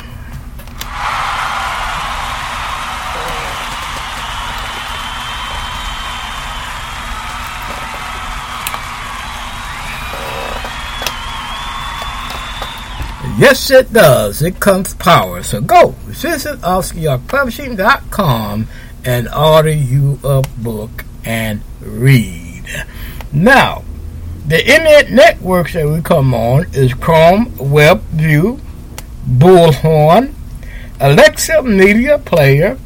[13.39, 14.41] Yes, it does.
[14.41, 15.43] It comes power.
[15.43, 18.69] So go visit OscarYorkPublishing.com
[19.05, 22.65] and order you a book and read.
[23.33, 23.85] Now,
[24.47, 28.59] the internet networks that we come on is Chrome, WebView,
[29.29, 30.33] Bullhorn,
[30.99, 32.79] Alexa Media Player,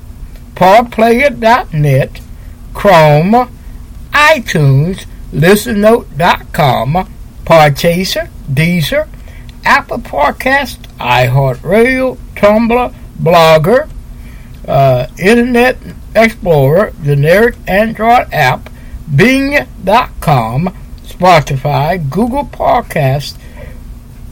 [0.57, 2.21] PawPlayer.net,
[2.75, 3.49] Chrome,
[4.13, 7.09] iTunes, ListenNote.com,
[7.45, 9.07] Podchaser, Deezer,
[9.65, 13.89] Apple Podcast, iHeartRadio, Tumblr, Blogger,
[14.67, 15.79] uh, Internet
[16.15, 18.71] Explorer, generic Android app,
[19.15, 23.37] Bing.com, Spotify, Google Podcast,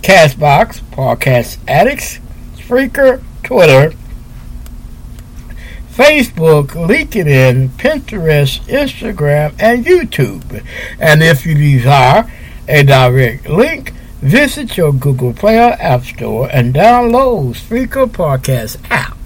[0.03, 2.19] Castbox, Podcast Addicts,
[2.57, 3.97] Spreaker, Twitter,
[5.91, 10.65] Facebook, LinkedIn, Pinterest, Instagram, and YouTube.
[11.01, 12.31] And if you desire
[12.69, 19.17] a direct link, visit your Google Play or App Store and download Spreaker Podcast app.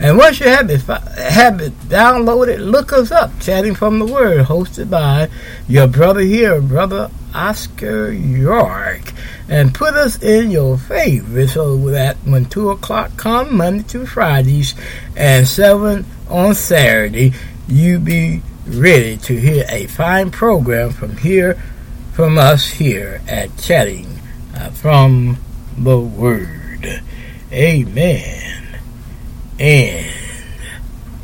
[0.00, 4.46] And once you have it, have it downloaded, look us up, Chatting from the Word,
[4.46, 5.28] hosted by
[5.68, 9.12] your brother here, Brother Oscar York.
[9.48, 14.74] And put us in your favorites so that when 2 o'clock come Monday to Fridays
[15.16, 17.32] and 7 on Saturday,
[17.66, 21.54] you be ready to hear a fine program from here,
[22.12, 24.17] from us here at Chatting
[24.74, 25.38] from
[25.76, 27.02] the Word.
[27.52, 28.80] Amen
[29.58, 30.12] and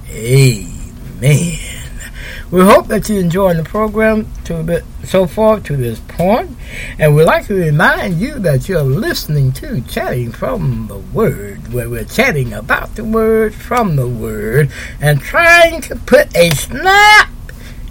[0.09, 1.59] amen.
[2.51, 6.57] We hope that you're enjoying the program to bit, so far to this point,
[6.99, 11.91] and we'd like to remind you that you're listening to Chatting from the Word, where
[11.91, 14.71] we're chatting about the Word from the Word
[15.01, 17.31] and trying to put a snap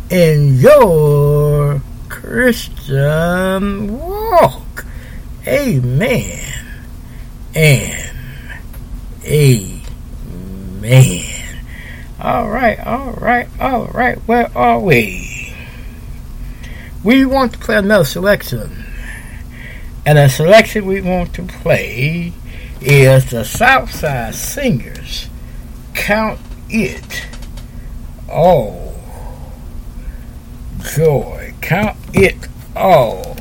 [0.10, 4.63] in your Christian walk.
[5.46, 6.40] Amen
[7.54, 8.12] and
[9.26, 10.24] amen.
[12.22, 14.18] All right, all right, all right.
[14.20, 15.54] Where are we?
[17.04, 18.86] We want to play another selection.
[20.06, 22.32] And the selection we want to play
[22.80, 25.28] is the Southside Singers.
[25.94, 26.40] Count
[26.70, 27.28] it
[28.30, 28.94] all
[30.96, 31.54] joy.
[31.62, 33.36] Count it all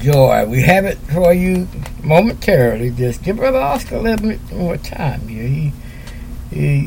[0.00, 0.46] joy.
[0.46, 1.68] We have it for you
[2.02, 2.90] momentarily.
[2.90, 5.46] Just give Brother Oscar a little bit more time here.
[5.46, 5.72] He
[6.50, 6.78] he,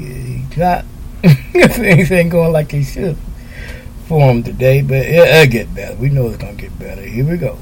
[0.43, 0.85] he's not
[1.53, 3.17] anything going like he should
[4.07, 5.95] for him today, but it, will get better.
[5.95, 7.01] We know it's to get better.
[7.01, 7.57] Here we go.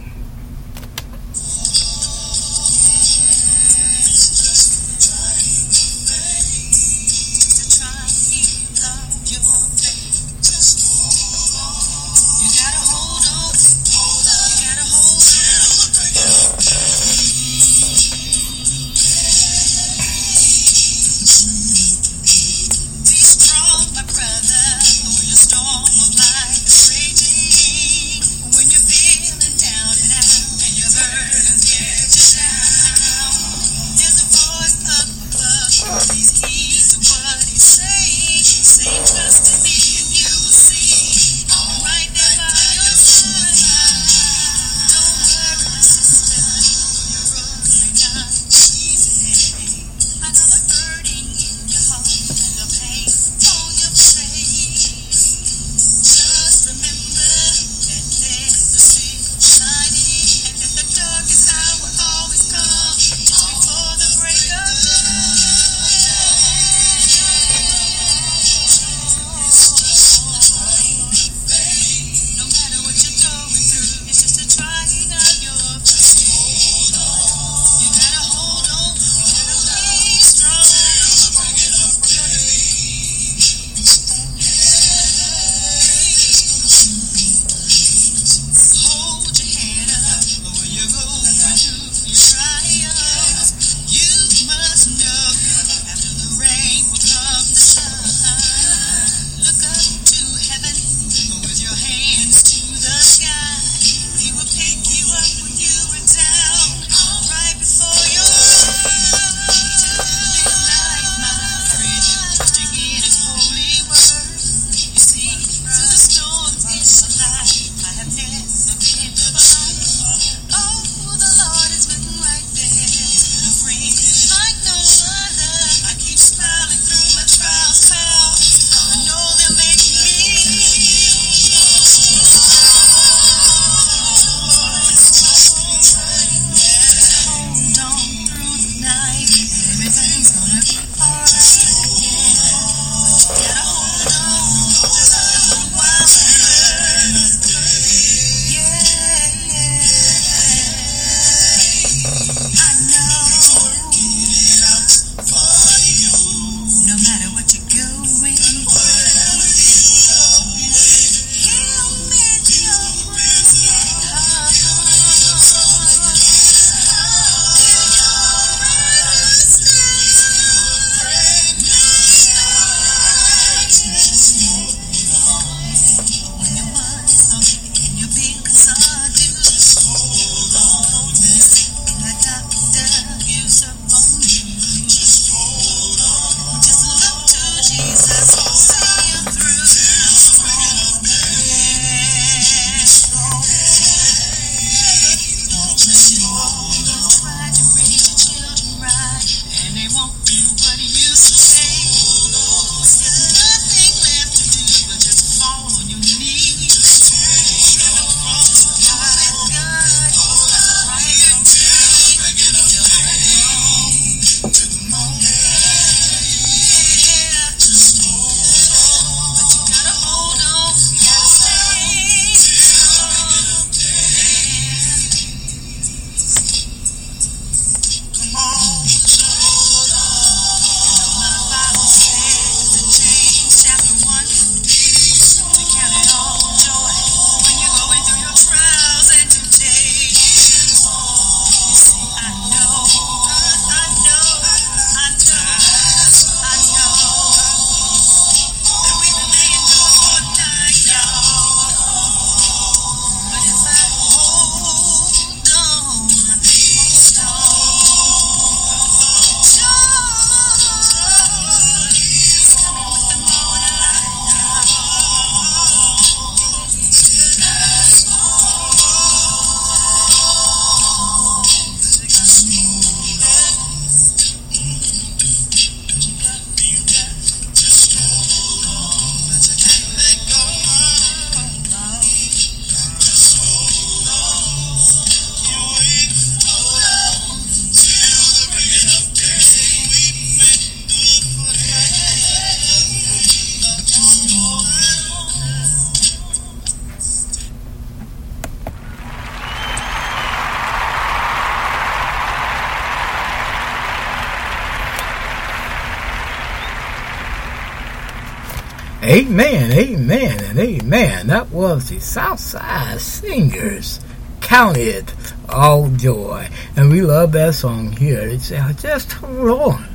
[309.11, 311.27] Amen, amen, and amen.
[311.27, 313.99] That was the Southside Singers.
[314.39, 315.13] Count it
[315.49, 316.47] all joy.
[316.77, 318.21] And we love that song here.
[318.21, 318.47] It's
[318.81, 319.85] just hold on.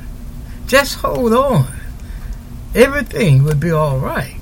[0.67, 1.65] Just hold on.
[2.75, 4.39] Everything would be all right.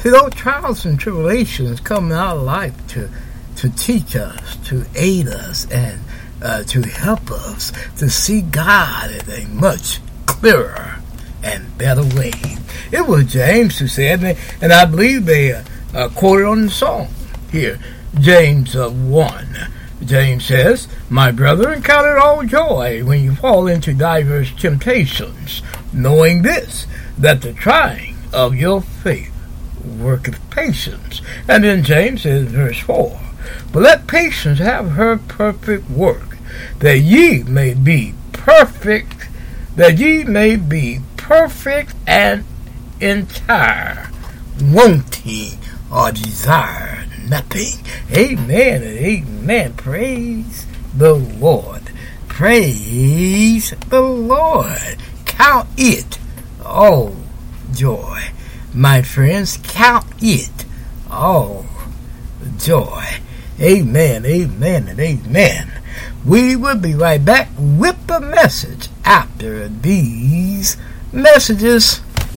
[0.00, 3.08] See, those trials and tribulations come in our life to,
[3.56, 6.00] to teach us, to aid us, and
[6.42, 10.96] uh, to help us to see God in a much clearer
[11.42, 12.57] and better way.
[12.90, 15.62] It was James who said, and I believe they uh,
[15.94, 17.08] uh, quoted on the song
[17.50, 17.78] here,
[18.18, 19.56] James uh, 1.
[20.04, 25.62] James says, My brethren, count it all joy when you fall into diverse temptations,
[25.92, 26.86] knowing this,
[27.18, 29.34] that the trying of your faith
[29.84, 31.20] worketh patience.
[31.48, 33.20] And then James says, verse 4,
[33.72, 36.38] But let patience have her perfect work,
[36.78, 39.28] that ye may be perfect,
[39.76, 42.44] that ye may be perfect and
[43.00, 44.10] entire,
[44.62, 45.58] wanting
[45.92, 47.84] or desire nothing.
[48.12, 49.72] Amen and amen.
[49.74, 51.82] Praise the Lord.
[52.28, 54.96] Praise the Lord.
[55.24, 56.18] Count it
[56.64, 57.16] all
[57.72, 58.32] joy.
[58.74, 60.64] My friends, count it
[61.10, 61.66] all
[62.58, 63.04] joy.
[63.60, 65.72] Amen, amen, and amen.
[66.24, 70.76] We will be right back with the message after these
[71.12, 72.00] messages.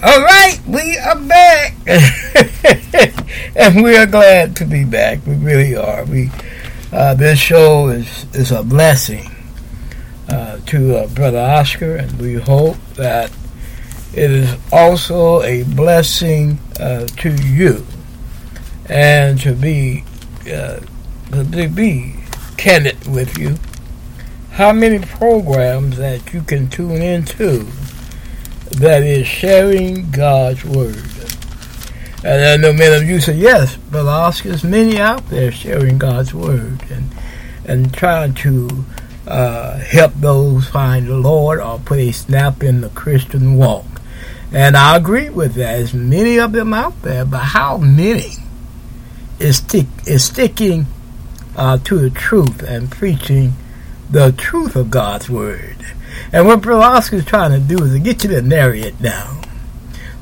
[0.00, 1.74] All right, we are back,
[3.56, 5.26] and we are glad to be back.
[5.26, 6.04] We really are.
[6.04, 6.30] We
[6.92, 9.28] uh, this show is is a blessing
[10.28, 13.32] uh, to uh, Brother Oscar, and we hope that
[14.14, 17.84] it is also a blessing uh, to you,
[18.88, 20.04] and to be
[20.46, 20.78] uh,
[21.32, 22.14] to be
[22.56, 23.56] candid with you.
[24.52, 27.66] How many programs that you can tune into?
[28.72, 31.04] That is sharing God's Word.
[32.24, 35.98] And I know many of you say, yes, Brother Oscar, there's many out there sharing
[35.98, 37.10] God's Word and,
[37.64, 38.84] and trying to
[39.26, 43.86] uh, help those find the Lord or put a snap in the Christian walk.
[44.52, 45.76] And I agree with that.
[45.76, 48.32] There's many of them out there, but how many
[49.38, 50.86] is, stick, is sticking
[51.56, 53.52] uh, to the truth and preaching
[54.10, 55.76] the truth of God's Word?
[56.32, 59.44] And what Brother is trying to do is to get you to narrow it down.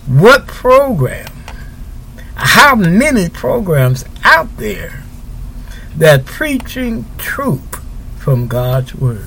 [0.07, 1.28] What program,
[2.34, 5.03] how many programs out there
[5.97, 7.82] that preaching truth
[8.18, 9.26] from God's Word?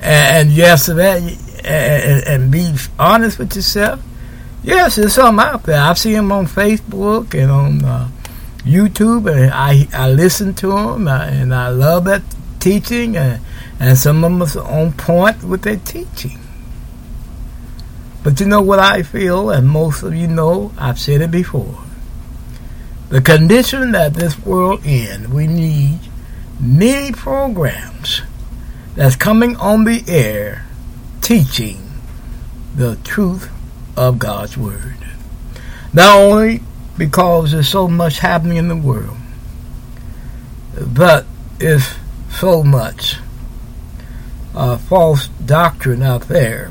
[0.00, 1.22] And yes, that,
[1.64, 4.02] and, and be honest with yourself.
[4.64, 5.80] Yes, there's some out there.
[5.80, 8.08] I've seen them on Facebook and on uh,
[8.58, 12.22] YouTube, and I I listen to them, uh, and I love that
[12.60, 13.16] teaching.
[13.16, 13.40] And
[13.82, 16.38] and some of them are on point with their teaching.
[18.22, 21.82] But you know what I feel, and most of you know, I've said it before.
[23.08, 25.98] The condition that this world in, we need
[26.60, 28.22] many programs
[28.94, 30.64] that's coming on the air
[31.20, 31.82] teaching
[32.76, 33.50] the truth
[33.96, 34.94] of God's Word.
[35.92, 36.60] Not only
[36.96, 39.16] because there's so much happening in the world,
[40.86, 41.26] but
[41.58, 41.96] it's
[42.30, 43.16] so much
[44.54, 46.70] uh, false doctrine out there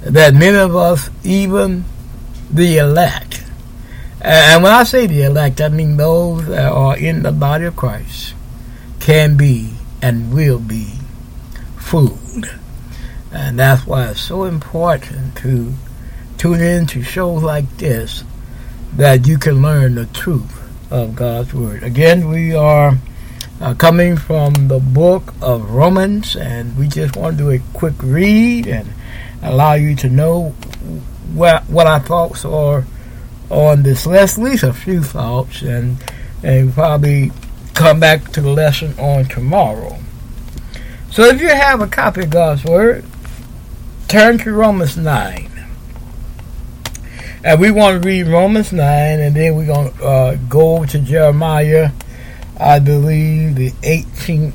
[0.00, 1.84] that many of us, even
[2.50, 3.44] the elect,
[4.20, 7.76] and when I say the elect, I mean those that are in the body of
[7.76, 8.34] Christ,
[9.00, 10.94] can be and will be
[11.76, 12.54] fooled.
[13.32, 15.72] And that's why it's so important to
[16.38, 18.24] tune in to shows like this
[18.96, 20.58] that you can learn the truth
[20.92, 21.82] of God's Word.
[21.82, 22.98] Again, we are
[23.62, 27.94] uh, coming from the book of Romans, and we just want to do a quick
[28.02, 28.88] read and
[29.40, 30.50] allow you to know
[31.32, 32.84] what what our thoughts are
[33.50, 34.44] on this lesson.
[34.44, 36.02] At least a few thoughts, and
[36.42, 37.30] and probably
[37.74, 39.96] come back to the lesson on tomorrow.
[41.10, 43.04] So if you have a copy of God's Word,
[44.08, 45.50] turn to Romans 9.
[47.44, 50.98] And we want to read Romans 9, and then we're going to uh, go to
[50.98, 51.90] Jeremiah,
[52.58, 54.54] I believe, the 18th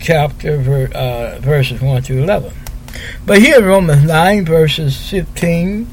[0.00, 0.54] chapter,
[0.94, 2.52] uh, verses 1 through 11.
[3.26, 5.88] But here in Romans 9, verses 15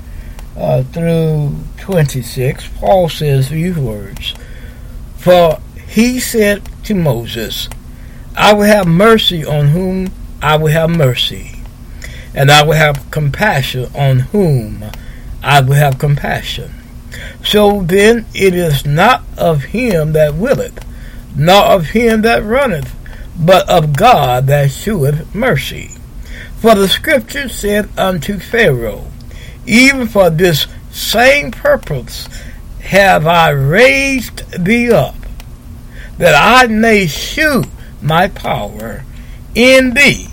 [0.58, 4.34] uh, through 26, Paul says these words
[5.18, 7.70] For he said to Moses,
[8.36, 11.64] I will have mercy on whom I will have mercy,
[12.34, 14.86] and I will have compassion on whom
[15.44, 16.72] I will have compassion.
[17.44, 20.86] So then it is not of him that willeth,
[21.36, 22.96] nor of him that runneth,
[23.38, 25.92] but of God that sheweth mercy.
[26.58, 29.08] For the scripture said unto Pharaoh,
[29.66, 32.28] Even for this same purpose
[32.82, 35.16] have I raised thee up,
[36.18, 37.64] that I may shew
[38.02, 39.04] my power
[39.56, 40.28] in thee,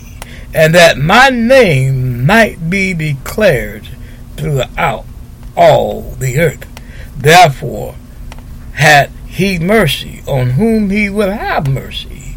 [0.54, 3.88] and that my name might be declared
[4.36, 5.04] throughout
[5.56, 6.66] all the earth.
[7.16, 7.94] Therefore
[8.74, 12.34] had he mercy on whom he will have mercy,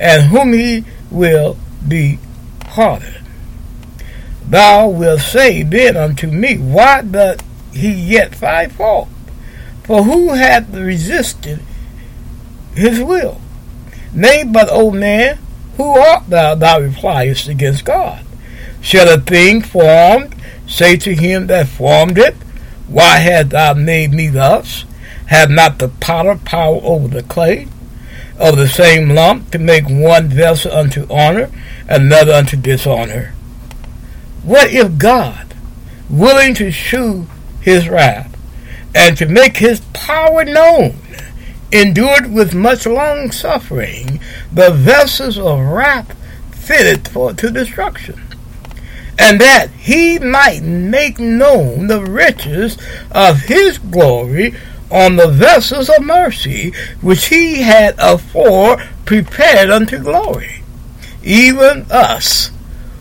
[0.00, 2.18] and whom he will be
[2.60, 3.22] pardoned.
[4.48, 7.44] Thou wilt say then unto me, Why doth
[7.74, 9.10] he yet find fault?
[9.84, 11.60] For who hath resisted
[12.74, 13.42] his will?
[14.14, 15.38] Nay, but, O man,
[15.76, 18.24] who art thou, thou repliest against God?
[18.80, 20.34] Shall a thing formed
[20.66, 22.34] say to him that formed it,
[22.86, 24.86] Why hast thou made me thus?
[25.28, 27.68] Have not the potter power over the clay?
[28.38, 31.50] Of the same lump to make one vessel unto honor,
[31.88, 33.34] another unto dishonor.
[34.42, 35.54] What if God,
[36.08, 37.26] willing to shew
[37.60, 38.34] his wrath,
[38.94, 40.96] and to make his power known,
[41.72, 44.20] endured with much long suffering
[44.50, 46.16] the vessels of wrath
[46.52, 48.18] fitted for to destruction,
[49.18, 52.78] and that he might make known the riches
[53.10, 54.54] of his glory
[54.90, 60.62] on the vessels of mercy which he had afore prepared unto glory,
[61.22, 62.50] even us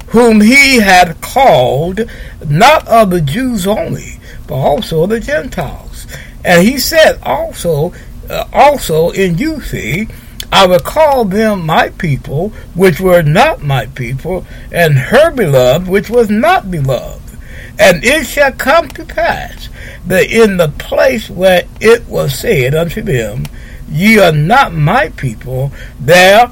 [0.07, 2.01] whom he had called,
[2.47, 6.07] not of the Jews only, but also of the Gentiles.
[6.45, 7.93] And he said also,
[8.29, 10.09] uh, also in Osee,
[10.51, 16.09] I will call them my people, which were not my people, and her beloved, which
[16.09, 17.37] was not beloved.
[17.77, 19.67] And it shall come to pass
[20.07, 23.45] that in the place where it was said unto them,
[23.89, 26.51] Ye are not my people, there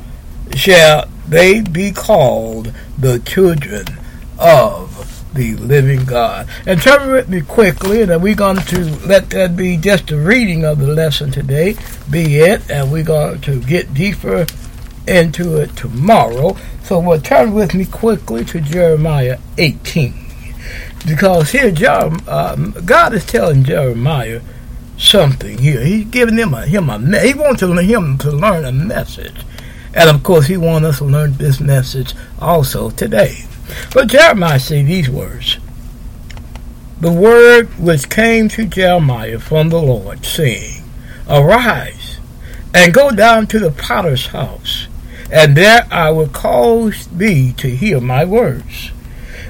[0.55, 3.85] shall they be called the children
[4.37, 6.47] of the living God.
[6.65, 10.63] And turn with me quickly, and we're going to let that be just a reading
[10.63, 11.75] of the lesson today,
[12.09, 14.45] be it, and we're going to get deeper
[15.07, 16.55] into it tomorrow.
[16.83, 20.24] So we'll turn with me quickly to Jeremiah 18.
[21.05, 21.73] Because here,
[22.27, 24.41] um, God is telling Jeremiah
[24.97, 25.81] something here.
[25.81, 29.45] He's giving him a, him a, he wants him to learn a message.
[29.93, 33.45] And of course, he wants us to learn this message also today.
[33.93, 35.57] But Jeremiah said these words
[36.99, 40.83] The word which came to Jeremiah from the Lord, saying,
[41.29, 42.19] Arise
[42.75, 44.87] and go down to the potter's house,
[45.31, 48.91] and there I will cause thee to hear my words.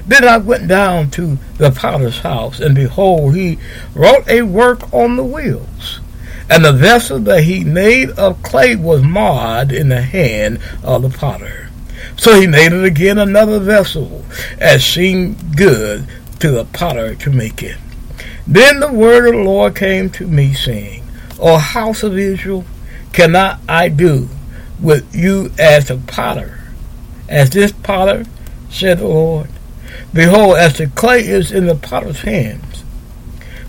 [0.06, 3.58] Then I went down to the potter's house, and behold, he
[3.94, 6.00] wrought a work on the wheels.
[6.48, 11.10] And the vessel that he made of clay was marred in the hand of the
[11.10, 11.70] potter.
[12.16, 14.24] So he made it again another vessel,
[14.58, 16.06] as seemed good
[16.38, 17.76] to the potter to make it.
[18.46, 21.02] Then the word of the Lord came to me, saying,
[21.40, 22.64] O house of Israel,
[23.12, 24.28] cannot I do
[24.80, 26.60] with you as a potter?
[27.28, 28.24] As this potter,
[28.70, 29.48] said the Lord,
[30.12, 32.84] Behold, as the clay is in the potter's hands,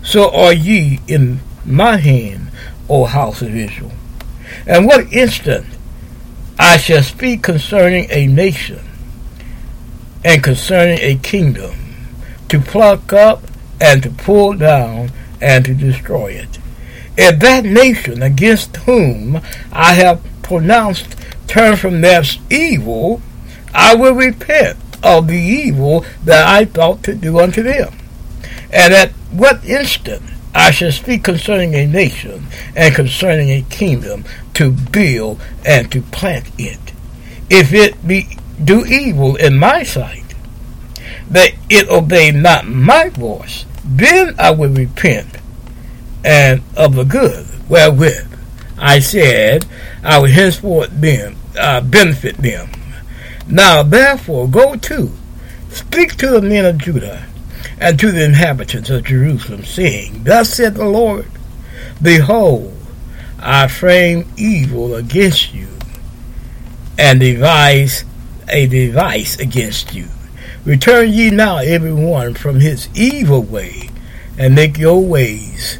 [0.02, 2.50] so are ye in my hand,
[2.88, 3.92] O house of Israel.
[4.66, 5.66] And what instant
[6.58, 8.80] I shall speak concerning a nation
[10.24, 11.74] and concerning a kingdom,
[12.48, 13.42] to pluck up
[13.80, 15.10] and to pull down
[15.40, 16.58] and to destroy it.
[17.16, 19.40] If that nation against whom
[19.72, 21.16] I have pronounced
[21.46, 23.22] turn from their evil,
[23.74, 27.96] I will repent of the evil that I thought to do unto them.
[28.72, 30.22] And at what instant
[30.54, 34.24] I shall speak concerning a nation and concerning a kingdom
[34.54, 36.92] to build and to plant it.
[37.50, 40.34] If it be do evil in my sight,
[41.30, 45.38] that it obey not my voice, Then I will repent
[46.24, 48.26] and of the good wherewith
[48.76, 49.64] I said
[50.04, 52.68] I would henceforth them, uh, benefit them.
[53.48, 55.10] Now therefore go to,
[55.70, 57.26] speak to the men of Judah
[57.80, 61.26] and to the inhabitants of Jerusalem, saying, Thus said the Lord,
[62.02, 62.76] Behold,
[63.38, 65.68] I frame evil against you,
[66.98, 68.04] and devise
[68.48, 70.08] a device against you.
[70.64, 73.88] Return ye now every one from his evil way,
[74.36, 75.78] and make your ways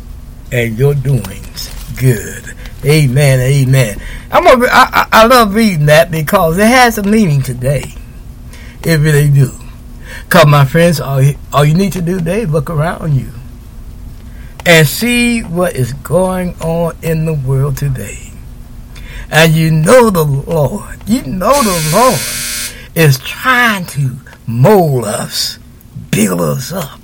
[0.51, 2.48] and your doings good.
[2.85, 3.41] Amen.
[3.41, 4.01] Amen.
[4.31, 7.93] I'm a, I, I love reading that because it has a meaning today.
[8.85, 9.53] It really do.
[10.29, 13.33] Cause my friends, all you, all you need to do today is look around you
[14.67, 18.31] and see what is going on in the world today.
[19.31, 22.21] And you know the Lord, you know the Lord
[22.95, 24.17] is trying to
[24.47, 25.59] mold us,
[26.11, 27.01] build us up,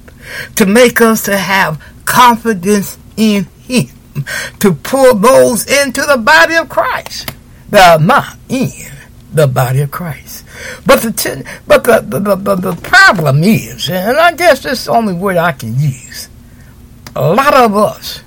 [0.57, 3.89] to make us to have confidence in Him,
[4.61, 7.31] to pull those into the body of Christ
[7.71, 8.71] that are not in
[9.33, 10.45] the body of Christ.
[10.87, 14.93] But the but the, the, the, the problem is, and I guess this is the
[14.93, 16.29] only word I can use,
[17.17, 18.23] a lot of us,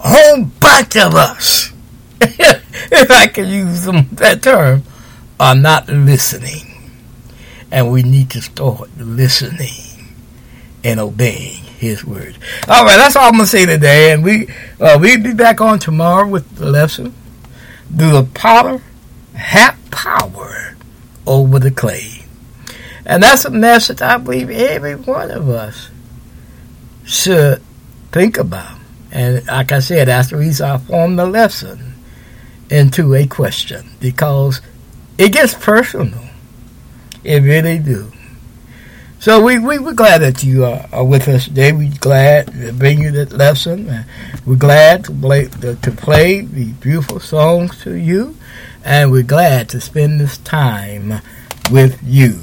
[0.00, 1.72] a whole bunch of us,
[2.20, 4.82] if I can use them, that term,
[5.40, 6.70] are not listening.
[7.70, 10.14] And we need to start listening
[10.84, 12.36] and obeying his word.
[12.68, 14.48] All right, that's all I'm gonna say today, and we
[14.80, 17.14] uh, we'll be back on tomorrow with the lesson.
[17.94, 18.82] Do the potter
[19.34, 20.76] have power
[21.26, 22.24] over the clay?
[23.06, 25.90] And that's a message I believe every one of us
[27.04, 27.62] should
[28.12, 28.78] think about.
[29.12, 31.94] And like I said, that's the reason I formed the lesson
[32.70, 34.60] into a question because
[35.18, 36.24] it gets personal.
[37.22, 38.10] It really do.
[39.24, 41.72] So we, we, we're glad that you are, are with us today.
[41.72, 43.88] We're glad to bring you that lesson.
[43.88, 44.04] And
[44.44, 48.36] We're glad to play, to, to play these beautiful songs to you.
[48.84, 51.22] And we're glad to spend this time
[51.70, 52.38] with you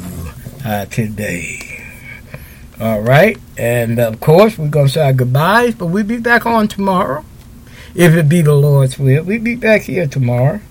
[0.66, 1.86] uh, today.
[2.80, 3.38] All right.
[3.60, 7.24] And of course, we're going to say our goodbyes, but we'll be back on tomorrow.
[7.94, 10.62] If it be the Lord's will, we'll be back here tomorrow.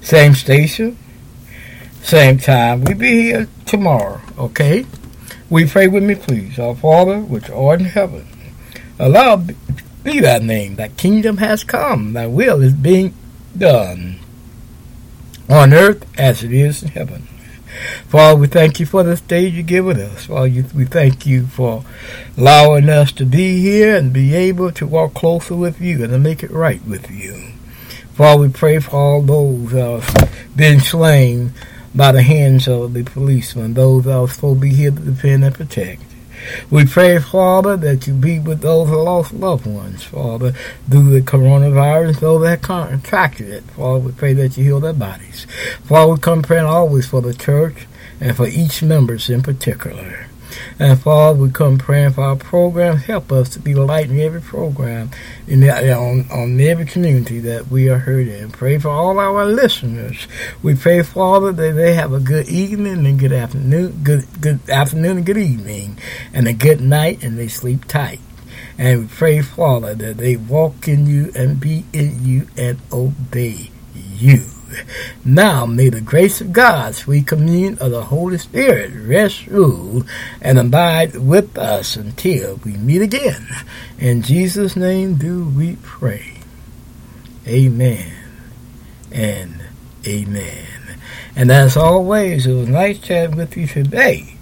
[0.00, 0.98] Same station,
[2.02, 2.82] same time.
[2.82, 4.84] We'll be here tomorrow, okay?
[5.50, 6.58] We pray with me, please.
[6.60, 8.26] Our Father, which art in heaven,
[9.00, 9.36] allow
[10.04, 10.76] be thy name.
[10.76, 12.12] Thy kingdom has come.
[12.12, 13.14] Thy will is being
[13.58, 14.20] done
[15.48, 17.26] on earth as it is in heaven.
[18.08, 20.26] Father, we thank you for this day you given us.
[20.26, 21.84] Father, we thank you for
[22.36, 26.18] allowing us to be here and be able to walk closer with you and to
[26.18, 27.52] make it right with you.
[28.14, 31.52] Father, we pray for all those who have been slain
[31.94, 35.44] by the hands of the policemen, those that are supposed to be here to defend
[35.44, 36.02] and protect.
[36.70, 40.52] We pray, Father, that you be with those who lost loved ones, Father,
[40.90, 43.64] to the coronavirus, those that contracted it.
[43.64, 45.46] Father, we pray that you heal their bodies.
[45.84, 47.86] Father, we come praying always for the church
[48.20, 50.29] and for each members in particular.
[50.78, 52.96] And Father, we come praying for our program.
[52.96, 55.10] Help us to be light in every program,
[55.46, 58.50] in the, on, on every community that we are heard in.
[58.50, 60.26] Pray for all our listeners.
[60.62, 65.18] We pray, Father, that they have a good evening and good afternoon, good good afternoon
[65.18, 65.98] and good evening,
[66.32, 68.20] and a good night, and they sleep tight.
[68.78, 73.70] And we pray, Father, that they walk in you and be in you and obey
[73.94, 74.44] you.
[75.24, 80.04] Now may the grace of God, sweet communion of the Holy Spirit rest, rule,
[80.40, 83.46] and abide with us until we meet again.
[83.98, 86.38] In Jesus' name do we pray.
[87.46, 88.12] Amen
[89.12, 89.60] and
[90.06, 90.66] amen.
[91.36, 94.36] And as always, it was nice chatting with you today.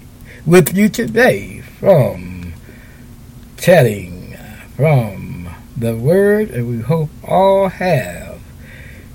[0.47, 2.55] With you today from
[3.59, 4.37] chatting
[4.77, 8.28] from the Word, and we hope all have